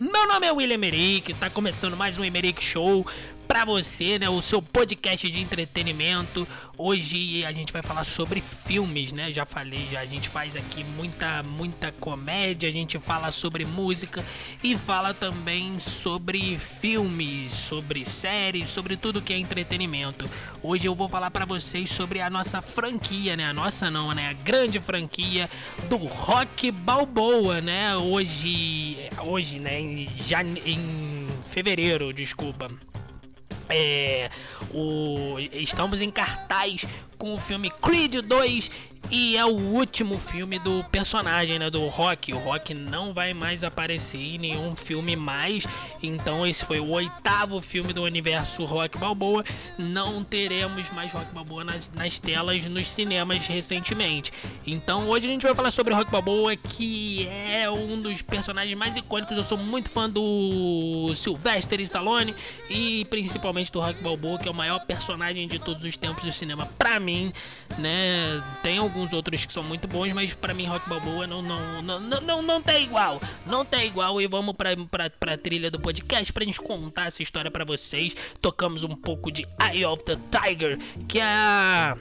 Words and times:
Meu 0.00 0.26
nome 0.26 0.46
é 0.46 0.50
William 0.50 0.76
Emerick, 0.76 1.34
tá 1.34 1.50
começando 1.50 1.94
mais 1.94 2.16
um 2.16 2.24
Emerick 2.24 2.64
Show 2.64 3.06
para 3.50 3.64
você, 3.64 4.16
né? 4.16 4.30
O 4.30 4.40
seu 4.40 4.62
podcast 4.62 5.28
de 5.28 5.40
entretenimento. 5.40 6.46
Hoje 6.78 7.44
a 7.44 7.50
gente 7.50 7.72
vai 7.72 7.82
falar 7.82 8.04
sobre 8.04 8.40
filmes, 8.40 9.12
né? 9.12 9.32
Já 9.32 9.44
falei, 9.44 9.88
já 9.90 9.98
a 9.98 10.06
gente 10.06 10.28
faz 10.28 10.54
aqui 10.54 10.84
muita 10.84 11.42
muita 11.42 11.90
comédia, 11.90 12.68
a 12.68 12.72
gente 12.72 12.96
fala 12.96 13.32
sobre 13.32 13.64
música 13.64 14.24
e 14.62 14.76
fala 14.76 15.12
também 15.12 15.80
sobre 15.80 16.58
filmes, 16.58 17.50
sobre 17.50 18.04
séries, 18.04 18.68
sobre 18.68 18.96
tudo 18.96 19.20
que 19.20 19.32
é 19.32 19.38
entretenimento. 19.38 20.30
Hoje 20.62 20.86
eu 20.86 20.94
vou 20.94 21.08
falar 21.08 21.32
para 21.32 21.44
vocês 21.44 21.90
sobre 21.90 22.20
a 22.20 22.30
nossa 22.30 22.62
franquia, 22.62 23.34
né? 23.34 23.46
A 23.46 23.52
nossa 23.52 23.90
não, 23.90 24.14
né? 24.14 24.28
A 24.28 24.32
grande 24.32 24.78
franquia 24.78 25.50
do 25.88 25.96
Rock 25.96 26.70
Balboa, 26.70 27.60
né? 27.60 27.96
Hoje, 27.96 28.96
hoje, 29.18 29.58
né? 29.58 30.06
Já 30.24 30.40
em 30.44 31.26
fevereiro, 31.44 32.12
desculpa. 32.12 32.70
É, 33.70 34.30
o, 34.72 35.36
estamos 35.52 36.00
em 36.00 36.10
cartaz 36.10 36.86
com 37.20 37.34
o 37.34 37.38
filme 37.38 37.70
Creed 37.70 38.22
2 38.22 38.70
e 39.08 39.36
é 39.36 39.44
o 39.44 39.48
último 39.48 40.18
filme 40.18 40.58
do 40.60 40.84
personagem, 40.84 41.58
né, 41.58 41.68
do 41.68 41.88
Rock. 41.88 42.32
O 42.32 42.38
Rock 42.38 42.72
não 42.74 43.12
vai 43.12 43.34
mais 43.34 43.64
aparecer 43.64 44.18
em 44.18 44.38
nenhum 44.38 44.76
filme 44.76 45.16
mais. 45.16 45.66
Então 46.00 46.46
esse 46.46 46.64
foi 46.64 46.78
o 46.78 46.90
oitavo 46.90 47.60
filme 47.60 47.92
do 47.92 48.04
universo 48.04 48.64
Rock 48.64 48.98
Balboa. 48.98 49.44
Não 49.76 50.22
teremos 50.22 50.88
mais 50.92 51.10
Rock 51.10 51.34
Balboa 51.34 51.64
nas, 51.64 51.90
nas 51.92 52.20
telas 52.20 52.64
nos 52.66 52.88
cinemas 52.88 53.48
recentemente. 53.48 54.32
Então 54.64 55.08
hoje 55.08 55.26
a 55.26 55.30
gente 55.30 55.42
vai 55.42 55.56
falar 55.56 55.72
sobre 55.72 55.92
Rock 55.92 56.10
Balboa, 56.10 56.54
que 56.54 57.26
é 57.28 57.68
um 57.68 58.00
dos 58.00 58.22
personagens 58.22 58.78
mais 58.78 58.96
icônicos. 58.96 59.36
Eu 59.36 59.42
sou 59.42 59.58
muito 59.58 59.90
fã 59.90 60.08
do 60.08 61.12
Sylvester 61.16 61.80
Stallone 61.80 62.32
e 62.68 63.04
principalmente 63.06 63.72
do 63.72 63.80
Rock 63.80 64.00
Balboa, 64.04 64.38
que 64.38 64.46
é 64.46 64.50
o 64.52 64.54
maior 64.54 64.78
personagem 64.86 65.48
de 65.48 65.58
todos 65.58 65.84
os 65.84 65.96
tempos 65.96 66.22
do 66.22 66.30
cinema 66.30 66.64
para 66.78 67.00
mim, 67.00 67.09
né? 67.78 68.42
Tem 68.62 68.78
alguns 68.78 69.12
outros 69.12 69.44
que 69.44 69.52
são 69.52 69.62
muito 69.62 69.86
bons, 69.88 70.12
mas 70.12 70.34
para 70.34 70.54
mim 70.54 70.66
Rock 70.66 70.88
Balboa 70.88 71.26
não, 71.26 71.42
não, 71.42 71.82
não, 71.82 72.00
não, 72.00 72.20
não, 72.20 72.42
não 72.42 72.62
tem 72.62 72.84
igual. 72.84 73.20
Não 73.46 73.64
tem 73.64 73.86
igual. 73.86 74.20
E 74.20 74.26
vamos 74.26 74.56
pra, 74.56 74.70
pra, 74.90 75.10
pra 75.10 75.38
trilha 75.38 75.70
do 75.70 75.80
podcast 75.80 76.32
pra 76.32 76.44
gente 76.44 76.60
contar 76.60 77.06
essa 77.06 77.22
história 77.22 77.50
para 77.50 77.64
vocês. 77.64 78.14
Tocamos 78.40 78.84
um 78.84 78.94
pouco 78.94 79.30
de 79.30 79.46
Eye 79.60 79.84
of 79.84 80.04
the 80.04 80.16
Tiger, 80.30 80.78
que 81.08 81.20
é 81.20 81.24
a. 81.24 81.96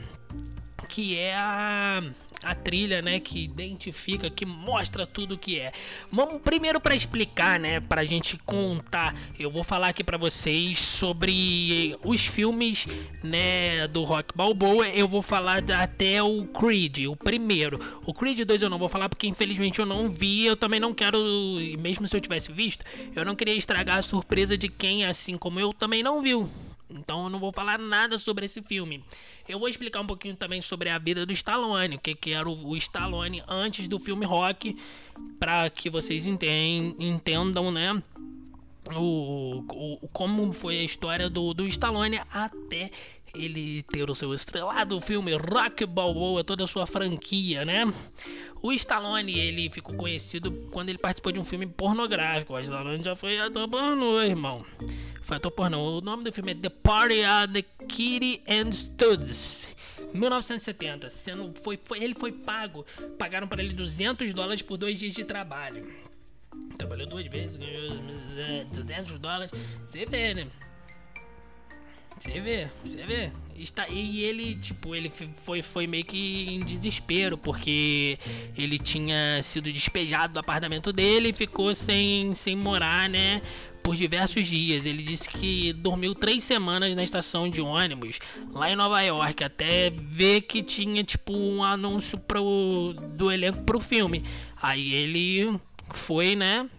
Que 0.88 1.18
é 1.18 1.36
a 1.36 2.04
a 2.44 2.56
trilha, 2.56 3.02
né, 3.02 3.20
que 3.20 3.44
identifica, 3.44 4.30
que 4.30 4.46
mostra 4.46 5.06
tudo 5.06 5.38
que 5.38 5.60
é. 5.60 5.72
Vamos 6.12 6.42
primeiro 6.42 6.80
para 6.80 6.96
explicar, 6.96 7.60
né, 7.60 7.80
pra 7.80 8.04
gente 8.06 8.38
contar. 8.38 9.16
Eu 9.38 9.52
vou 9.52 9.64
falar 9.64 9.90
aqui 9.90 10.04
para 10.04 10.18
vocês 10.18 10.80
sobre 10.80 11.98
os 12.04 12.26
filmes, 12.26 12.88
né, 13.24 13.88
do 13.88 14.04
Rock 14.04 14.36
Balboa. 14.36 14.88
Eu 14.90 15.08
vou 15.08 15.22
falar 15.22 15.64
até 15.72 16.22
o 16.24 16.46
Creed, 16.46 17.06
o 17.08 17.16
primeiro. 17.16 17.80
O 18.06 18.14
Creed 18.14 18.40
2 18.42 18.62
eu 18.62 18.70
não 18.70 18.80
vou 18.80 18.90
falar 18.90 19.10
porque 19.10 19.28
infelizmente 19.28 19.80
eu 19.80 19.86
não 19.86 20.10
vi, 20.10 20.46
eu 20.46 20.56
também 20.56 20.80
não 20.80 20.94
quero, 20.94 21.20
mesmo 21.80 22.08
se 22.08 22.16
eu 22.16 22.22
tivesse 22.22 22.52
visto, 22.52 22.86
eu 23.16 23.26
não 23.26 23.36
queria 23.36 23.56
estragar 23.56 23.98
a 23.98 24.02
surpresa 24.02 24.58
de 24.58 24.70
quem 24.70 25.06
assim 25.06 25.38
como 25.38 25.60
eu 25.60 25.74
também 25.74 26.02
não 26.04 26.22
viu. 26.22 26.50
Então 26.90 27.26
eu 27.26 27.30
não 27.30 27.40
vou 27.40 27.52
falar 27.52 27.78
nada 27.78 28.18
sobre 28.18 28.46
esse 28.46 28.62
filme. 28.62 29.04
Eu 29.48 29.60
vou 29.60 29.68
explicar 29.68 30.02
um 30.02 30.08
pouquinho 30.08 30.36
também 30.36 30.62
sobre 30.62 30.90
a 30.90 30.98
vida 30.98 31.26
do 31.26 31.32
Stallone, 31.32 31.96
o 31.96 32.00
que, 32.00 32.16
que 32.16 32.34
era 32.34 32.50
o, 32.50 32.70
o 32.70 32.78
Stallone 32.78 33.44
antes 33.48 33.88
do 33.88 34.00
filme 34.00 34.26
Rock, 34.26 34.78
para 35.40 35.70
que 35.70 35.90
vocês 35.90 36.26
entendam, 36.26 37.72
né? 37.72 38.02
O, 38.96 39.64
o, 39.70 40.08
como 40.12 40.52
foi 40.52 40.80
a 40.80 40.84
história 40.84 41.30
do, 41.30 41.54
do 41.54 41.68
Stallone 41.68 42.20
até 42.32 42.90
ele 43.34 43.84
ter 43.84 44.10
o 44.10 44.16
seu 44.16 44.34
estrelado 44.34 45.00
filme 45.00 45.34
Rock 45.34 45.86
Balboa, 45.86 46.44
toda 46.44 46.64
a 46.64 46.68
sua 46.68 46.86
franquia, 46.86 47.64
né? 47.66 47.92
O 48.62 48.72
Stallone, 48.74 49.40
ele 49.40 49.70
ficou 49.70 49.96
conhecido 49.96 50.52
quando 50.72 50.90
ele 50.90 50.98
participou 50.98 51.32
de 51.32 51.40
um 51.40 51.46
filme 51.46 51.66
pornográfico. 51.66 52.54
O 52.54 52.60
Stallone 52.60 53.04
já 53.04 53.16
foi 53.16 53.40
ator 53.40 53.70
pornô, 53.70 54.22
irmão. 54.22 54.66
Foi 55.22 55.38
ator 55.38 55.52
pornô. 55.52 55.98
O 55.98 56.02
nome 56.02 56.24
do 56.24 56.34
filme 56.34 56.52
é 56.52 56.56
The 56.56 56.70
Party 56.70 57.24
at 57.24 57.52
the 57.52 57.62
Kitty 57.62 58.44
and 58.48 58.72
Studs. 58.72 59.70
1970, 60.14 61.10
sendo, 61.10 61.54
foi, 61.62 61.80
foi, 61.84 62.04
ele 62.04 62.16
foi 62.16 62.32
pago, 62.32 62.86
pagaram 63.18 63.48
para 63.48 63.62
ele 63.62 63.74
200 63.74 64.34
dólares 64.34 64.62
por 64.62 64.78
dois 64.78 64.98
dias 64.98 65.14
de 65.14 65.24
trabalho. 65.24 65.88
Trabalhou 66.78 67.08
duas 67.08 67.28
vezes, 67.28 67.58
ganhou 67.58 67.98
200 68.74 69.20
dólares. 69.20 69.52
Você 69.82 70.06
vê, 70.06 70.34
né? 70.34 70.48
Você 72.20 72.42
vê, 72.42 72.68
você 72.84 73.04
vê. 73.04 73.32
Está, 73.58 73.88
e 73.90 74.24
ele, 74.24 74.56
tipo, 74.56 74.96
ele 74.96 75.12
foi, 75.34 75.62
foi 75.62 75.88
meio 75.88 76.06
que 76.06 76.48
em 76.50 76.62
desespero, 76.62 77.38
porque 77.38 78.18
ele 78.58 78.78
tinha 78.78 79.42
sido 79.44 79.72
despejado 79.72 80.34
do 80.34 80.40
apartamento 80.40 80.94
dele 80.94 81.30
e 81.30 81.34
ficou 81.34 81.74
sem, 81.76 82.34
sem 82.34 82.56
morar, 82.56 83.10
né? 83.10 83.42
Por 83.84 83.96
diversos 83.96 84.48
dias. 84.48 84.86
Ele 84.86 85.04
disse 85.04 85.30
que 85.30 85.74
dormiu 85.74 86.16
três 86.16 86.44
semanas 86.44 86.96
na 86.96 87.04
estação 87.04 87.50
de 87.50 87.62
ônibus 87.62 88.20
lá 88.54 88.72
em 88.72 88.76
Nova 88.76 89.02
York, 89.02 89.44
até 89.44 89.90
ver 89.90 90.42
que 90.42 90.64
tinha, 90.64 91.04
tipo, 91.04 91.34
um 91.34 91.64
anúncio 91.64 92.18
pro, 92.18 92.94
do 93.14 93.32
elenco 93.32 93.64
pro 93.64 93.80
filme. 93.80 94.24
Aí 94.62 94.94
ele 94.94 95.60
foi, 95.94 96.36
né? 96.36 96.70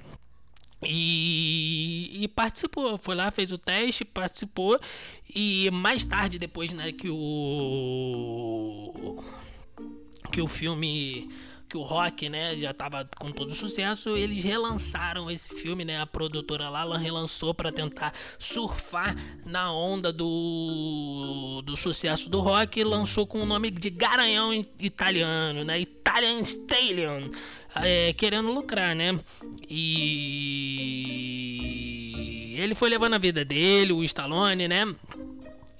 E, 0.82 2.24
e, 2.24 2.28
participou, 2.28 2.96
foi 2.96 3.14
lá, 3.14 3.30
fez 3.30 3.52
o 3.52 3.58
teste, 3.58 4.04
participou. 4.04 4.78
E 5.34 5.70
mais 5.70 6.04
tarde, 6.04 6.38
depois 6.38 6.72
né, 6.72 6.92
que 6.92 7.08
o 7.10 9.22
que 10.32 10.40
o 10.40 10.46
filme 10.46 11.28
que 11.70 11.76
o 11.76 11.82
rock, 11.82 12.28
né, 12.28 12.56
já 12.56 12.72
estava 12.72 13.08
com 13.16 13.30
todo 13.30 13.54
sucesso, 13.54 14.16
eles 14.16 14.42
relançaram 14.42 15.30
esse 15.30 15.54
filme, 15.54 15.84
né, 15.84 16.00
a 16.00 16.06
produtora 16.06 16.68
lá 16.68 16.98
relançou 16.98 17.54
para 17.54 17.70
tentar 17.70 18.12
surfar 18.40 19.14
na 19.46 19.72
onda 19.72 20.12
do, 20.12 21.62
do 21.64 21.76
sucesso 21.76 22.28
do 22.28 22.40
rock, 22.40 22.82
lançou 22.82 23.24
com 23.24 23.40
o 23.40 23.46
nome 23.46 23.70
de 23.70 23.88
Garanhão 23.88 24.52
italiano, 24.80 25.64
né, 25.64 25.78
Italian 25.78 26.40
Stallion 26.40 27.28
é, 27.76 28.12
querendo 28.12 28.50
lucrar, 28.52 28.94
né? 28.94 29.18
E 29.68 30.90
ele 32.58 32.74
foi 32.74 32.90
levando 32.90 33.14
a 33.14 33.18
vida 33.18 33.44
dele, 33.44 33.92
o 33.92 34.02
Stallone, 34.04 34.68
né? 34.68 34.84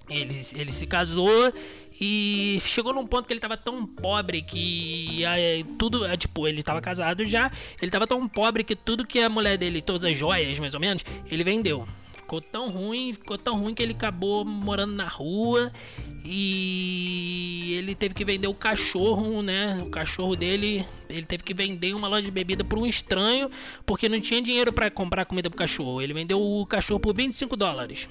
Ele, 0.08 0.40
ele 0.56 0.72
se 0.72 0.86
casou 0.86 1.52
e 2.00 2.58
chegou 2.62 2.94
num 2.94 3.06
ponto 3.06 3.26
que 3.26 3.32
ele 3.32 3.40
tava 3.40 3.56
tão 3.56 3.86
pobre 3.86 4.40
que 4.40 5.22
é, 5.24 5.62
tudo, 5.78 6.04
é, 6.06 6.16
tipo, 6.16 6.48
ele 6.48 6.62
tava 6.62 6.80
casado 6.80 7.24
já, 7.24 7.52
ele 7.80 7.90
tava 7.90 8.06
tão 8.06 8.26
pobre 8.26 8.64
que 8.64 8.74
tudo 8.74 9.06
que 9.06 9.20
a 9.20 9.28
mulher 9.28 9.58
dele, 9.58 9.82
todas 9.82 10.10
as 10.10 10.16
joias 10.16 10.58
mais 10.58 10.74
ou 10.74 10.80
menos, 10.80 11.04
ele 11.30 11.44
vendeu. 11.44 11.86
Ficou 12.30 12.40
tão 12.40 12.70
ruim, 12.70 13.12
ficou 13.12 13.36
tão 13.36 13.58
ruim 13.58 13.74
que 13.74 13.82
ele 13.82 13.90
acabou 13.90 14.44
morando 14.44 14.94
na 14.94 15.08
rua 15.08 15.72
e 16.24 17.74
ele 17.76 17.92
teve 17.92 18.14
que 18.14 18.24
vender 18.24 18.46
o 18.46 18.54
cachorro, 18.54 19.42
né? 19.42 19.82
O 19.82 19.90
cachorro 19.90 20.36
dele, 20.36 20.86
ele 21.08 21.26
teve 21.26 21.42
que 21.42 21.52
vender 21.52 21.92
uma 21.92 22.06
loja 22.06 22.22
de 22.22 22.30
bebida 22.30 22.62
para 22.62 22.78
um 22.78 22.86
estranho 22.86 23.50
porque 23.84 24.08
não 24.08 24.20
tinha 24.20 24.40
dinheiro 24.40 24.72
para 24.72 24.88
comprar 24.92 25.24
comida 25.24 25.50
pro 25.50 25.58
cachorro. 25.58 26.00
Ele 26.00 26.14
vendeu 26.14 26.40
o 26.40 26.64
cachorro 26.66 27.00
por 27.00 27.16
25 27.16 27.56
dólares. 27.56 28.08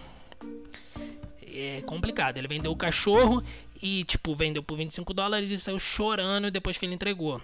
É 1.42 1.82
complicado. 1.86 2.40
Ele 2.40 2.48
vendeu 2.50 2.74
o 2.74 2.76
cachorro 2.76 3.42
e, 3.82 4.04
tipo, 4.04 4.36
vendeu 4.36 4.62
por 4.62 4.78
25 4.78 5.14
dólares 5.14 5.50
e 5.50 5.58
saiu 5.58 5.80
chorando 5.80 6.52
depois 6.52 6.78
que 6.78 6.86
ele 6.86 6.94
entregou. 6.94 7.40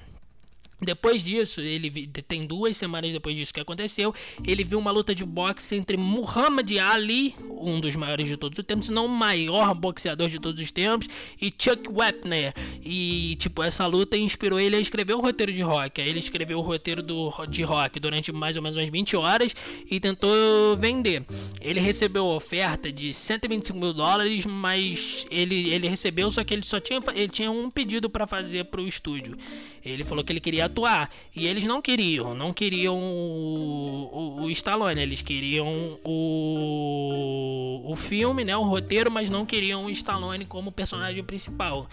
Depois 0.82 1.24
disso, 1.24 1.62
ele 1.62 2.08
tem 2.28 2.46
duas 2.46 2.76
semanas 2.76 3.14
depois 3.14 3.36
disso 3.36 3.54
que 3.54 3.62
aconteceu, 3.62 4.14
ele 4.46 4.64
viu 4.64 4.78
uma 4.78 4.92
luta 4.92 5.16
de 5.16 5.24
boxe 5.24 5.76
entre 5.76 5.96
Muhammad 5.96 6.70
Ali, 6.78 7.34
um 7.50 7.80
dos 7.80 7.96
maiores 7.96 8.28
de 8.28 8.36
todos 8.36 8.60
os 8.60 8.66
tempos, 8.66 8.88
se 8.88 8.92
não 8.92 9.06
o 9.06 9.10
maior 9.10 9.74
boxeador 9.74 10.28
de 10.28 10.38
todos 10.38 10.62
os 10.62 10.72
tempos, 10.72 11.08
e 11.42 11.54
Chuck 11.58 11.90
Wepner. 11.90 12.54
E 12.84 13.38
tipo, 13.40 13.64
essa 13.64 13.86
luta 13.88 14.18
inspirou 14.18 14.60
ele 14.60 14.76
a 14.76 14.80
escrever 14.80 15.14
o 15.14 15.22
roteiro 15.22 15.54
de 15.54 15.62
rock. 15.62 16.02
Aí 16.02 16.10
ele 16.10 16.20
escreveu 16.20 16.60
o 16.60 16.62
roteiro 16.62 17.02
do, 17.02 17.32
de 17.48 17.64
rock 17.64 18.00
durante 18.00 18.32
mais 18.34 18.58
ou 18.58 18.62
menos 18.62 18.78
umas 18.78 18.90
20 18.90 19.16
horas 19.16 19.56
e 19.90 20.00
tentou 20.00 20.76
vender. 20.78 21.26
Ele 21.62 21.80
recebeu 21.80 22.26
a 22.26 22.36
oferta 22.36 22.92
de 22.92 23.14
125 23.14 23.80
mil 23.80 23.94
dólares, 23.94 24.46
mas 24.46 25.26
ele, 25.32 25.70
ele 25.70 25.88
recebeu, 25.88 26.30
só 26.30 26.44
que 26.44 26.54
ele 26.54 26.64
só 26.64 26.82
tinha, 26.82 27.00
ele 27.14 27.30
tinha 27.30 27.50
um 27.50 27.70
pedido 27.70 28.10
para 28.10 28.28
fazer 28.28 28.66
para 28.66 28.82
o 28.82 28.88
estúdio. 28.88 29.38
Ele 29.84 30.04
falou 30.04 30.24
que 30.24 30.34
ele 30.34 30.40
queria 30.40 30.65
atuar. 30.66 31.10
E 31.36 31.48
eles 31.48 31.66
não 31.66 31.82
queriam, 31.82 32.36
não 32.36 32.54
queriam 32.54 32.98
o, 32.98 34.10
o, 34.12 34.44
o 34.44 34.52
Stallone, 34.52 35.02
eles 35.02 35.22
queriam 35.22 36.00
o, 36.04 37.82
o 37.86 37.96
filme, 37.96 38.44
né, 38.44 38.56
o 38.56 38.64
roteiro, 38.64 39.10
mas 39.10 39.30
não 39.30 39.46
queriam 39.46 39.86
o 39.86 39.90
Stallone 39.90 40.46
como 40.46 40.72
personagem 40.72 41.24
principal. 41.24 41.88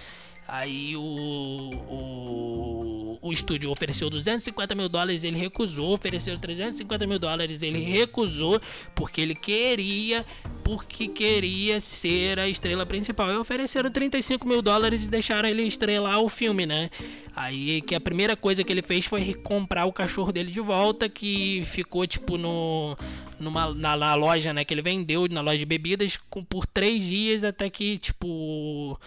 Aí 0.46 0.96
o, 0.96 1.00
o 1.00 2.91
o, 3.20 3.32
estúdio 3.32 3.70
ofereceu 3.70 4.08
250 4.08 4.74
mil 4.74 4.88
dólares, 4.88 5.24
ele 5.24 5.38
recusou. 5.38 5.92
Ofereceu 5.92 6.38
350 6.38 7.06
mil 7.06 7.18
dólares, 7.18 7.62
ele 7.62 7.80
recusou. 7.80 8.60
Porque 8.94 9.20
ele 9.20 9.34
queria. 9.34 10.24
Porque 10.64 11.08
queria 11.08 11.80
ser 11.80 12.38
a 12.38 12.48
estrela 12.48 12.86
principal. 12.86 13.30
E 13.30 13.36
ofereceram 13.36 13.90
35 13.90 14.46
mil 14.46 14.62
dólares 14.62 15.04
e 15.04 15.10
deixaram 15.10 15.48
ele 15.48 15.62
estrelar 15.62 16.20
o 16.20 16.28
filme, 16.28 16.66
né? 16.66 16.90
Aí 17.34 17.80
que 17.80 17.94
a 17.94 18.00
primeira 18.00 18.36
coisa 18.36 18.62
que 18.62 18.72
ele 18.72 18.82
fez 18.82 19.06
foi 19.06 19.34
comprar 19.34 19.86
o 19.86 19.92
cachorro 19.92 20.32
dele 20.32 20.50
de 20.50 20.60
volta, 20.60 21.08
que 21.08 21.62
ficou 21.64 22.06
tipo 22.06 22.36
no 22.36 22.96
numa, 23.40 23.74
na, 23.74 23.96
na, 23.96 24.14
loja, 24.14 24.52
né, 24.52 24.64
que 24.64 24.72
ele 24.72 24.82
vendeu 24.82 25.26
na 25.28 25.40
loja 25.40 25.58
de 25.58 25.66
bebidas 25.66 26.16
com, 26.30 26.44
por 26.44 26.64
três 26.64 27.02
dias 27.02 27.42
até 27.42 27.68
que 27.68 27.98
tipo 27.98 28.98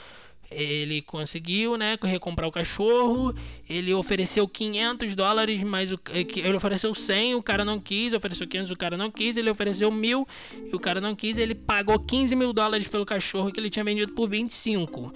ele 0.63 1.01
conseguiu, 1.01 1.77
né, 1.77 1.97
recomprar 2.01 2.47
o 2.47 2.51
cachorro. 2.51 3.33
Ele 3.69 3.93
ofereceu 3.93 4.47
500 4.47 5.15
dólares, 5.15 5.61
mas 5.63 5.91
o, 5.91 5.99
é 6.09 6.19
ele 6.19 6.55
ofereceu 6.55 6.93
100, 6.93 7.35
o 7.35 7.43
cara 7.43 7.65
não 7.65 7.79
quis. 7.79 8.13
Ofereceu 8.13 8.47
500, 8.47 8.71
o 8.71 8.75
cara 8.77 8.97
não 8.97 9.11
quis. 9.11 9.37
Ele 9.37 9.49
ofereceu 9.49 9.91
mil 9.91 10.27
e 10.71 10.75
o 10.75 10.79
cara 10.79 11.01
não 11.01 11.15
quis. 11.15 11.37
Ele 11.37 11.53
pagou 11.53 11.99
15 11.99 12.35
mil 12.35 12.53
dólares 12.53 12.87
pelo 12.87 13.05
cachorro 13.05 13.51
que 13.51 13.59
ele 13.59 13.69
tinha 13.69 13.83
vendido 13.83 14.13
por 14.13 14.29
25. 14.29 15.13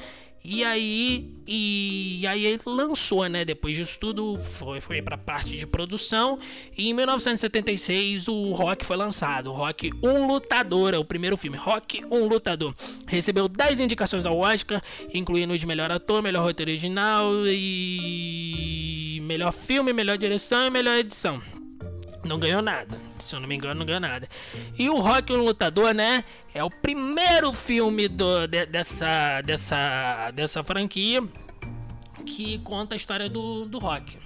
E 0.52 0.64
aí, 0.64 1.32
e, 1.46 2.22
e, 2.22 2.28
aí 2.28 2.44
ele 2.44 2.60
lançou, 2.66 3.28
né? 3.28 3.46
Depois 3.46 3.76
disso 3.76 4.00
tudo, 4.00 4.36
foi, 4.36 4.82
foi 4.82 5.00
pra 5.00 5.16
parte 5.16 5.56
de 5.56 5.68
produção. 5.68 6.40
E 6.76 6.90
em 6.90 6.94
1976 6.94 8.28
o 8.28 8.54
Rock 8.54 8.84
foi 8.84 8.98
lançado. 8.98 9.52
Rock 9.52 9.92
Um 10.02 10.26
Lutador, 10.26 10.96
é 10.96 10.98
o 10.98 11.06
primeiro 11.06 11.38
filme. 11.38 11.56
Rock 11.56 12.04
Um 12.06 12.28
Lutador. 12.28 12.74
Recebeu 13.08 13.48
10 13.48 13.80
indicações 13.80 14.26
ao 14.26 14.40
Oscar, 14.40 14.82
incluindo 15.14 15.56
de 15.56 15.68
melhor 15.68 15.92
ator, 15.92 16.20
melhor 16.24 16.44
roteiro 16.44 16.72
original 16.72 17.32
e 17.46 19.22
melhor 19.22 19.54
filme, 19.54 19.94
melhor 19.94 20.18
direção 20.18 20.66
e 20.66 20.72
melhor 20.72 20.96
edição. 20.96 21.40
Não 22.24 22.38
ganhou 22.38 22.62
nada. 22.62 23.00
Se 23.18 23.36
eu 23.36 23.40
não 23.40 23.48
me 23.48 23.56
engano, 23.56 23.80
não 23.80 23.86
ganhou 23.86 24.02
nada. 24.02 24.28
E 24.78 24.90
o 24.90 25.00
Rock, 25.00 25.32
um 25.32 25.44
lutador, 25.44 25.94
né? 25.94 26.24
É 26.54 26.64
o 26.64 26.70
primeiro 26.70 27.54
filme 27.54 28.08
do, 28.08 28.46
de, 28.48 28.66
dessa, 28.66 29.42
dessa, 29.42 30.32
dessa 30.32 30.64
franquia 30.64 31.24
que 32.26 32.60
conta 32.60 32.96
a 32.96 32.98
história 32.98 33.30
do, 33.30 33.66
do 33.66 33.80
Rock. 33.80 34.18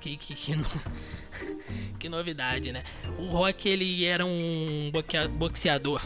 Que, 0.00 0.16
que, 0.16 0.34
que, 0.34 0.52
que 1.98 2.08
novidade, 2.08 2.72
né? 2.72 2.82
O 3.18 3.26
Rock, 3.26 3.68
ele 3.68 4.04
era 4.04 4.24
um 4.24 4.90
boxeador. 5.38 6.02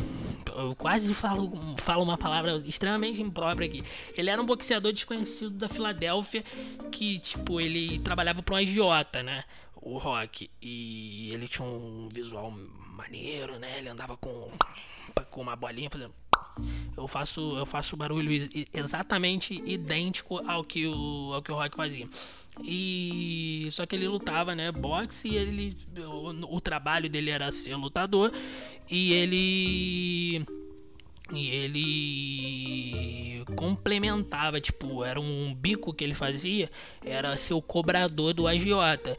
Eu 0.56 0.74
quase 0.74 1.14
falo, 1.14 1.76
falo 1.78 2.02
uma 2.02 2.18
palavra 2.18 2.62
extremamente 2.66 3.22
imprópria 3.22 3.68
aqui. 3.68 3.82
Ele 4.16 4.30
era 4.30 4.40
um 4.40 4.44
boxeador 4.46 4.92
desconhecido 4.92 5.50
da 5.50 5.68
Filadélfia 5.68 6.44
que, 6.90 7.18
tipo, 7.18 7.60
ele 7.60 7.98
trabalhava 8.00 8.42
para 8.42 8.54
um 8.54 8.58
agiota, 8.58 9.22
né? 9.22 9.44
O 9.80 9.98
Rock. 9.98 10.50
E 10.60 11.30
ele 11.32 11.48
tinha 11.48 11.66
um 11.66 12.08
visual 12.10 12.50
maneiro, 12.50 13.58
né? 13.58 13.78
Ele 13.78 13.88
andava 13.88 14.16
com, 14.16 14.50
com 15.30 15.40
uma 15.40 15.56
bolinha 15.56 15.90
fazendo. 15.90 16.14
Eu 16.96 17.06
faço, 17.06 17.56
eu 17.56 17.64
faço 17.64 17.96
barulho 17.96 18.30
exatamente 18.74 19.62
idêntico 19.64 20.38
ao 20.48 20.62
que 20.64 20.86
o, 20.86 21.32
ao 21.32 21.42
que 21.42 21.50
o 21.50 21.54
Rock 21.54 21.76
fazia. 21.76 22.06
E 22.62 23.68
só 23.72 23.86
que 23.86 23.96
ele 23.96 24.08
lutava, 24.08 24.54
né, 24.54 24.70
boxe 24.70 25.28
e 25.28 25.36
ele 25.36 25.76
o, 25.96 26.56
o 26.56 26.60
trabalho 26.60 27.08
dele 27.08 27.30
era 27.30 27.50
ser 27.50 27.76
lutador 27.76 28.32
e 28.90 29.12
ele 29.14 30.46
e 31.32 31.48
ele 31.48 33.44
complementava, 33.54 34.60
tipo, 34.60 35.04
era 35.04 35.20
um 35.20 35.54
bico 35.54 35.92
que 35.94 36.02
ele 36.02 36.14
fazia, 36.14 36.68
era 37.04 37.36
ser 37.36 37.54
o 37.54 37.62
cobrador 37.62 38.34
do 38.34 38.48
agiota. 38.48 39.16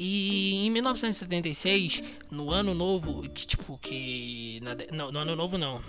E 0.00 0.64
em 0.64 0.70
1976, 0.70 2.04
no 2.30 2.52
ano 2.52 2.72
novo, 2.72 3.28
que 3.30 3.44
tipo 3.44 3.76
que 3.78 4.60
na, 4.62 4.76
não, 4.96 5.10
no 5.10 5.18
ano 5.18 5.34
novo 5.34 5.58
não. 5.58 5.82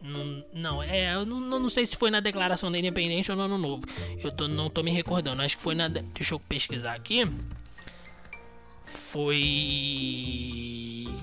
Não, 0.00 0.44
não 0.54 0.82
é, 0.82 1.14
eu 1.14 1.26
não, 1.26 1.38
não 1.40 1.68
sei 1.68 1.84
se 1.84 1.94
foi 1.94 2.10
na 2.10 2.20
declaração 2.20 2.72
da 2.72 2.78
independência 2.78 3.32
ou 3.32 3.36
no 3.36 3.42
ano 3.44 3.58
novo. 3.58 3.84
Eu 4.22 4.32
tô, 4.32 4.48
não 4.48 4.70
tô 4.70 4.82
me 4.82 4.90
recordando, 4.90 5.42
acho 5.42 5.58
que 5.58 5.62
foi 5.62 5.74
na. 5.74 5.88
Deixa 5.88 6.34
eu 6.34 6.40
pesquisar 6.40 6.94
aqui. 6.94 7.30
Foi 8.86 9.36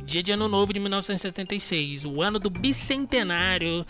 dia 0.06 0.22
de 0.22 0.32
ano 0.32 0.48
novo 0.48 0.72
de 0.72 0.80
1976, 0.80 2.06
o 2.06 2.22
ano 2.22 2.38
do 2.38 2.52
bicentenário 2.52 3.84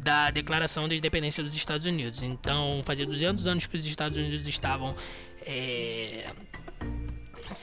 da 0.00 0.30
declaração 0.30 0.86
da 0.86 0.94
independência 0.94 1.42
dos 1.42 1.56
Estados 1.56 1.84
Unidos. 1.84 2.22
Então, 2.22 2.80
fazia 2.84 3.04
200 3.04 3.48
anos 3.48 3.66
que 3.66 3.74
os 3.76 3.84
Estados 3.84 4.16
Unidos 4.16 4.46
estavam 4.46 4.94
é, 5.44 6.32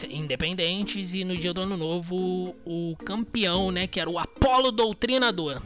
independentes 0.09 1.13
e 1.13 1.23
no 1.23 1.37
dia 1.37 1.53
do 1.53 1.61
ano 1.61 1.77
novo 1.77 2.55
o 2.65 2.95
campeão, 3.03 3.71
né, 3.71 3.87
que 3.87 3.99
era 3.99 4.09
o 4.09 4.19
Apolo 4.19 4.71
Doutrinador. 4.71 5.61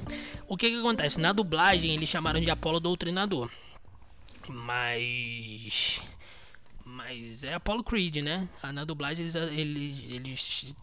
O 0.47 0.57
que 0.57 0.69
que 0.69 0.79
acontece? 0.79 1.19
Na 1.19 1.31
dublagem 1.31 1.93
eles 1.93 2.09
chamaram 2.09 2.39
de 2.39 2.49
Apolo 2.49 2.79
Doutrinador. 2.79 3.49
Mas 4.47 6.01
mas 6.83 7.43
é 7.43 7.53
Apollo 7.53 7.83
Creed, 7.83 8.17
né? 8.17 8.49
Na 8.73 8.83
dublagem 8.83 9.23
eles, 9.23 9.35
eles, 9.35 10.03
eles 10.09 10.75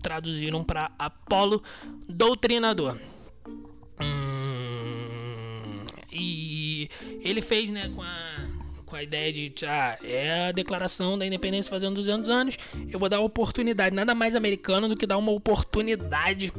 traduziram 0.00 0.64
para 0.64 0.90
Apolo 0.98 1.62
Doutrinador. 2.08 2.98
Hum, 4.00 5.84
e 6.10 6.88
ele 7.20 7.42
fez, 7.42 7.68
né, 7.70 7.90
com 7.90 8.02
a 8.02 8.48
com 8.90 8.96
a 8.96 9.02
ideia 9.02 9.32
de, 9.32 9.54
ah, 9.64 9.96
é 10.02 10.48
a 10.48 10.52
declaração 10.52 11.16
da 11.16 11.24
independência 11.24 11.70
fazendo 11.70 11.94
200 11.94 12.28
anos, 12.28 12.58
eu 12.90 12.98
vou 12.98 13.08
dar 13.08 13.20
oportunidade, 13.20 13.94
nada 13.94 14.12
mais 14.14 14.34
americano 14.34 14.88
do 14.88 14.96
que 14.96 15.06
dar 15.06 15.16
uma 15.16 15.30
oportunidade 15.30 16.52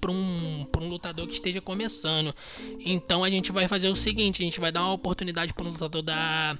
para 0.00 0.10
um, 0.10 0.64
um 0.80 0.88
lutador 0.88 1.26
que 1.28 1.34
esteja 1.34 1.60
começando. 1.60 2.34
Então 2.80 3.22
a 3.22 3.30
gente 3.30 3.52
vai 3.52 3.68
fazer 3.68 3.88
o 3.88 3.94
seguinte, 3.96 4.42
a 4.42 4.44
gente 4.44 4.58
vai 4.60 4.72
dar 4.72 4.82
uma 4.82 4.94
oportunidade 4.94 5.54
para 5.54 5.64
um 5.64 5.70
lutador 5.70 6.02
da 6.02 6.58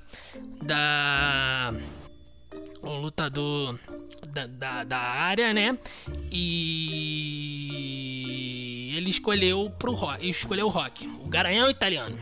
da 0.62 1.74
um 2.82 3.00
lutador 3.00 3.78
da, 4.28 4.46
da, 4.46 4.84
da, 4.84 4.98
área, 4.98 5.52
né? 5.52 5.76
E 6.30 7.14
ele 8.96 9.10
escolheu 9.10 9.70
pro 9.78 9.92
rock, 9.92 10.28
escolheu 10.28 10.66
o 10.66 10.70
rock, 10.70 11.06
o 11.06 11.26
garanhão 11.26 11.68
italiano. 11.68 12.16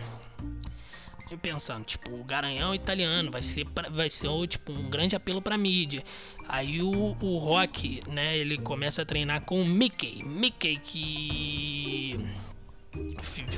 Fiquei 1.26 1.38
pensando, 1.38 1.84
tipo, 1.84 2.14
o 2.14 2.22
Garanhão 2.22 2.72
italiano 2.72 3.32
vai 3.32 3.42
ser, 3.42 3.66
pra, 3.66 3.88
vai 3.88 4.08
ser 4.08 4.28
tipo, 4.46 4.70
um 4.70 4.88
grande 4.88 5.16
apelo 5.16 5.42
pra 5.42 5.58
mídia. 5.58 6.04
Aí 6.48 6.80
o, 6.80 7.16
o 7.20 7.38
Rock, 7.38 8.00
né, 8.06 8.38
ele 8.38 8.56
começa 8.58 9.02
a 9.02 9.04
treinar 9.04 9.42
com 9.42 9.60
o 9.60 9.66
Mickey. 9.66 10.22
Mickey 10.22 10.76
que 10.76 12.14